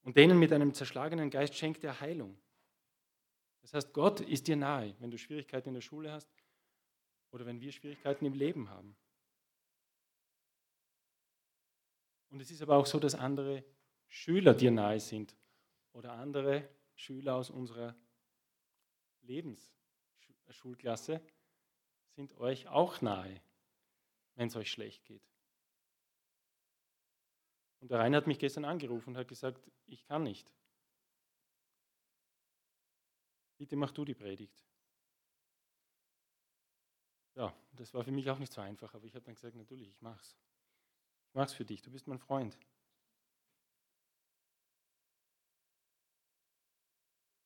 Und 0.02 0.18
denen 0.18 0.38
mit 0.38 0.52
einem 0.52 0.74
zerschlagenen 0.74 1.30
Geist 1.30 1.54
schenkt 1.54 1.82
er 1.84 2.00
Heilung. 2.00 2.36
Das 3.62 3.74
heißt, 3.74 3.92
Gott 3.92 4.20
ist 4.20 4.48
dir 4.48 4.56
nahe, 4.56 4.94
wenn 4.98 5.10
du 5.10 5.18
Schwierigkeiten 5.18 5.68
in 5.68 5.74
der 5.74 5.80
Schule 5.80 6.12
hast 6.12 6.28
oder 7.30 7.46
wenn 7.46 7.60
wir 7.60 7.72
Schwierigkeiten 7.72 8.26
im 8.26 8.34
Leben 8.34 8.68
haben. 8.68 8.96
Und 12.28 12.40
es 12.40 12.50
ist 12.50 12.62
aber 12.62 12.76
auch 12.76 12.86
so, 12.86 12.98
dass 12.98 13.14
andere 13.14 13.64
Schüler 14.08 14.54
dir 14.54 14.70
nahe 14.70 15.00
sind 15.00 15.36
oder 15.92 16.12
andere 16.12 16.68
Schüler 16.94 17.36
aus 17.36 17.50
unserer 17.50 17.94
Lebensschulklasse 19.22 21.20
sind 22.14 22.36
euch 22.38 22.68
auch 22.68 23.00
nahe, 23.00 23.40
wenn 24.34 24.48
es 24.48 24.56
euch 24.56 24.70
schlecht 24.70 25.04
geht. 25.04 25.22
Und 27.80 27.90
der 27.90 27.98
Rainer 27.98 28.18
hat 28.18 28.26
mich 28.26 28.38
gestern 28.38 28.64
angerufen 28.64 29.10
und 29.10 29.16
hat 29.16 29.28
gesagt, 29.28 29.70
ich 29.86 30.04
kann 30.04 30.22
nicht. 30.22 30.50
Bitte 33.62 33.76
mach 33.76 33.92
du 33.92 34.04
die 34.04 34.14
Predigt. 34.14 34.60
Ja, 37.36 37.54
das 37.76 37.94
war 37.94 38.02
für 38.02 38.10
mich 38.10 38.28
auch 38.28 38.40
nicht 38.40 38.52
so 38.52 38.60
einfach, 38.60 38.92
aber 38.92 39.04
ich 39.04 39.14
habe 39.14 39.24
dann 39.24 39.36
gesagt, 39.36 39.54
natürlich, 39.54 39.86
ich 39.88 40.02
mach's. 40.02 40.36
Ich 41.28 41.34
mache 41.36 41.46
es 41.46 41.52
für 41.52 41.64
dich, 41.64 41.80
du 41.80 41.92
bist 41.92 42.08
mein 42.08 42.18
Freund. 42.18 42.58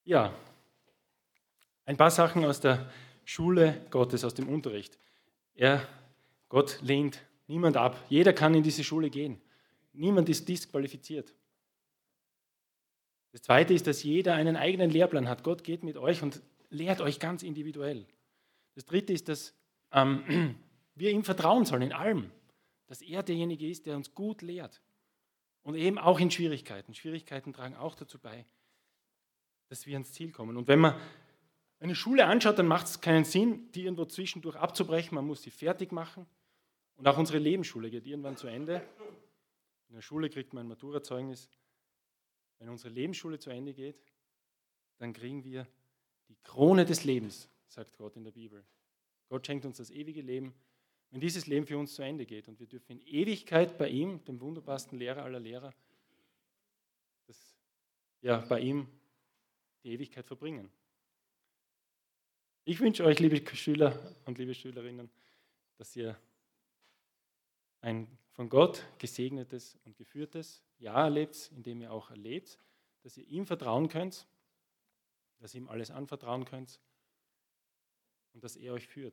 Ja, 0.04 0.34
ein 1.84 1.98
paar 1.98 2.10
Sachen 2.10 2.46
aus 2.46 2.60
der 2.60 2.90
Schule 3.26 3.86
Gottes, 3.90 4.24
aus 4.24 4.32
dem 4.32 4.48
Unterricht. 4.48 4.98
Er, 5.52 5.86
Gott 6.48 6.80
lehnt 6.80 7.20
niemand 7.46 7.76
ab. 7.76 8.02
Jeder 8.08 8.32
kann 8.32 8.54
in 8.54 8.62
diese 8.62 8.84
Schule 8.84 9.10
gehen. 9.10 9.38
Niemand 9.92 10.30
ist 10.30 10.48
disqualifiziert. 10.48 11.34
Das 13.32 13.42
Zweite 13.42 13.74
ist, 13.74 13.86
dass 13.86 14.02
jeder 14.02 14.34
einen 14.34 14.56
eigenen 14.56 14.90
Lehrplan 14.90 15.28
hat. 15.28 15.42
Gott 15.42 15.64
geht 15.64 15.82
mit 15.82 15.96
euch 15.96 16.22
und 16.22 16.42
lehrt 16.70 17.00
euch 17.00 17.20
ganz 17.20 17.42
individuell. 17.42 18.06
Das 18.74 18.84
Dritte 18.84 19.12
ist, 19.12 19.28
dass 19.28 19.54
ähm, 19.92 20.56
wir 20.94 21.10
ihm 21.10 21.24
vertrauen 21.24 21.64
sollen 21.64 21.82
in 21.82 21.92
allem. 21.92 22.30
Dass 22.86 23.02
er 23.02 23.22
derjenige 23.22 23.68
ist, 23.68 23.86
der 23.86 23.96
uns 23.96 24.14
gut 24.14 24.42
lehrt. 24.42 24.80
Und 25.62 25.74
eben 25.74 25.98
auch 25.98 26.20
in 26.20 26.30
Schwierigkeiten. 26.30 26.94
Schwierigkeiten 26.94 27.52
tragen 27.52 27.74
auch 27.74 27.96
dazu 27.96 28.18
bei, 28.18 28.46
dass 29.68 29.84
wir 29.86 29.94
ans 29.94 30.12
Ziel 30.12 30.30
kommen. 30.30 30.56
Und 30.56 30.68
wenn 30.68 30.78
man 30.78 30.94
eine 31.80 31.94
Schule 31.94 32.26
anschaut, 32.26 32.58
dann 32.58 32.68
macht 32.68 32.86
es 32.86 33.00
keinen 33.00 33.24
Sinn, 33.24 33.70
die 33.72 33.82
irgendwo 33.82 34.04
zwischendurch 34.04 34.56
abzubrechen. 34.56 35.16
Man 35.16 35.26
muss 35.26 35.42
sie 35.42 35.50
fertig 35.50 35.92
machen. 35.92 36.26
Und 36.94 37.06
auch 37.08 37.18
unsere 37.18 37.38
Lebensschule 37.38 37.90
geht 37.90 38.06
irgendwann 38.06 38.36
zu 38.36 38.46
Ende. 38.46 38.82
In 39.88 39.96
der 39.96 40.02
Schule 40.02 40.30
kriegt 40.30 40.52
man 40.52 40.64
ein 40.64 40.68
Maturazeugnis. 40.68 41.48
Wenn 42.58 42.68
unsere 42.68 42.92
Lebensschule 42.92 43.38
zu 43.38 43.50
Ende 43.50 43.74
geht, 43.74 44.02
dann 44.98 45.12
kriegen 45.12 45.44
wir 45.44 45.66
die 46.28 46.36
Krone 46.42 46.84
des 46.84 47.04
Lebens, 47.04 47.48
sagt 47.68 47.96
Gott 47.98 48.16
in 48.16 48.24
der 48.24 48.32
Bibel. 48.32 48.64
Gott 49.28 49.46
schenkt 49.46 49.64
uns 49.64 49.76
das 49.76 49.90
ewige 49.90 50.22
Leben, 50.22 50.54
wenn 51.10 51.20
dieses 51.20 51.46
Leben 51.46 51.66
für 51.66 51.78
uns 51.78 51.94
zu 51.94 52.02
Ende 52.02 52.26
geht. 52.26 52.48
Und 52.48 52.58
wir 52.58 52.66
dürfen 52.66 52.92
in 52.92 53.06
Ewigkeit 53.06 53.78
bei 53.78 53.88
ihm, 53.88 54.24
dem 54.24 54.40
wunderbarsten 54.40 54.98
Lehrer 54.98 55.22
aller 55.22 55.40
Lehrer, 55.40 55.74
das, 57.26 57.56
ja, 58.22 58.38
bei 58.38 58.60
ihm 58.60 58.88
die 59.82 59.92
Ewigkeit 59.92 60.26
verbringen. 60.26 60.70
Ich 62.64 62.80
wünsche 62.80 63.04
euch, 63.04 63.20
liebe 63.20 63.40
Schüler 63.54 64.16
und 64.24 64.38
liebe 64.38 64.54
Schülerinnen, 64.54 65.08
dass 65.76 65.94
ihr 65.94 66.18
ein 67.80 68.08
von 68.36 68.50
Gott 68.50 68.84
gesegnetes 68.98 69.78
und 69.84 69.96
geführtes 69.96 70.62
Jahr 70.78 71.04
erlebt, 71.04 71.50
in 71.56 71.62
dem 71.62 71.80
ihr 71.80 71.90
auch 71.90 72.10
erlebt, 72.10 72.58
dass 73.02 73.16
ihr 73.16 73.26
ihm 73.26 73.46
vertrauen 73.46 73.88
könnt, 73.88 74.28
dass 75.38 75.54
ihr 75.54 75.62
ihm 75.62 75.68
alles 75.68 75.90
anvertrauen 75.90 76.44
könnt 76.44 76.78
und 78.34 78.44
dass 78.44 78.56
er 78.56 78.74
euch 78.74 78.86
führt. 78.86 79.04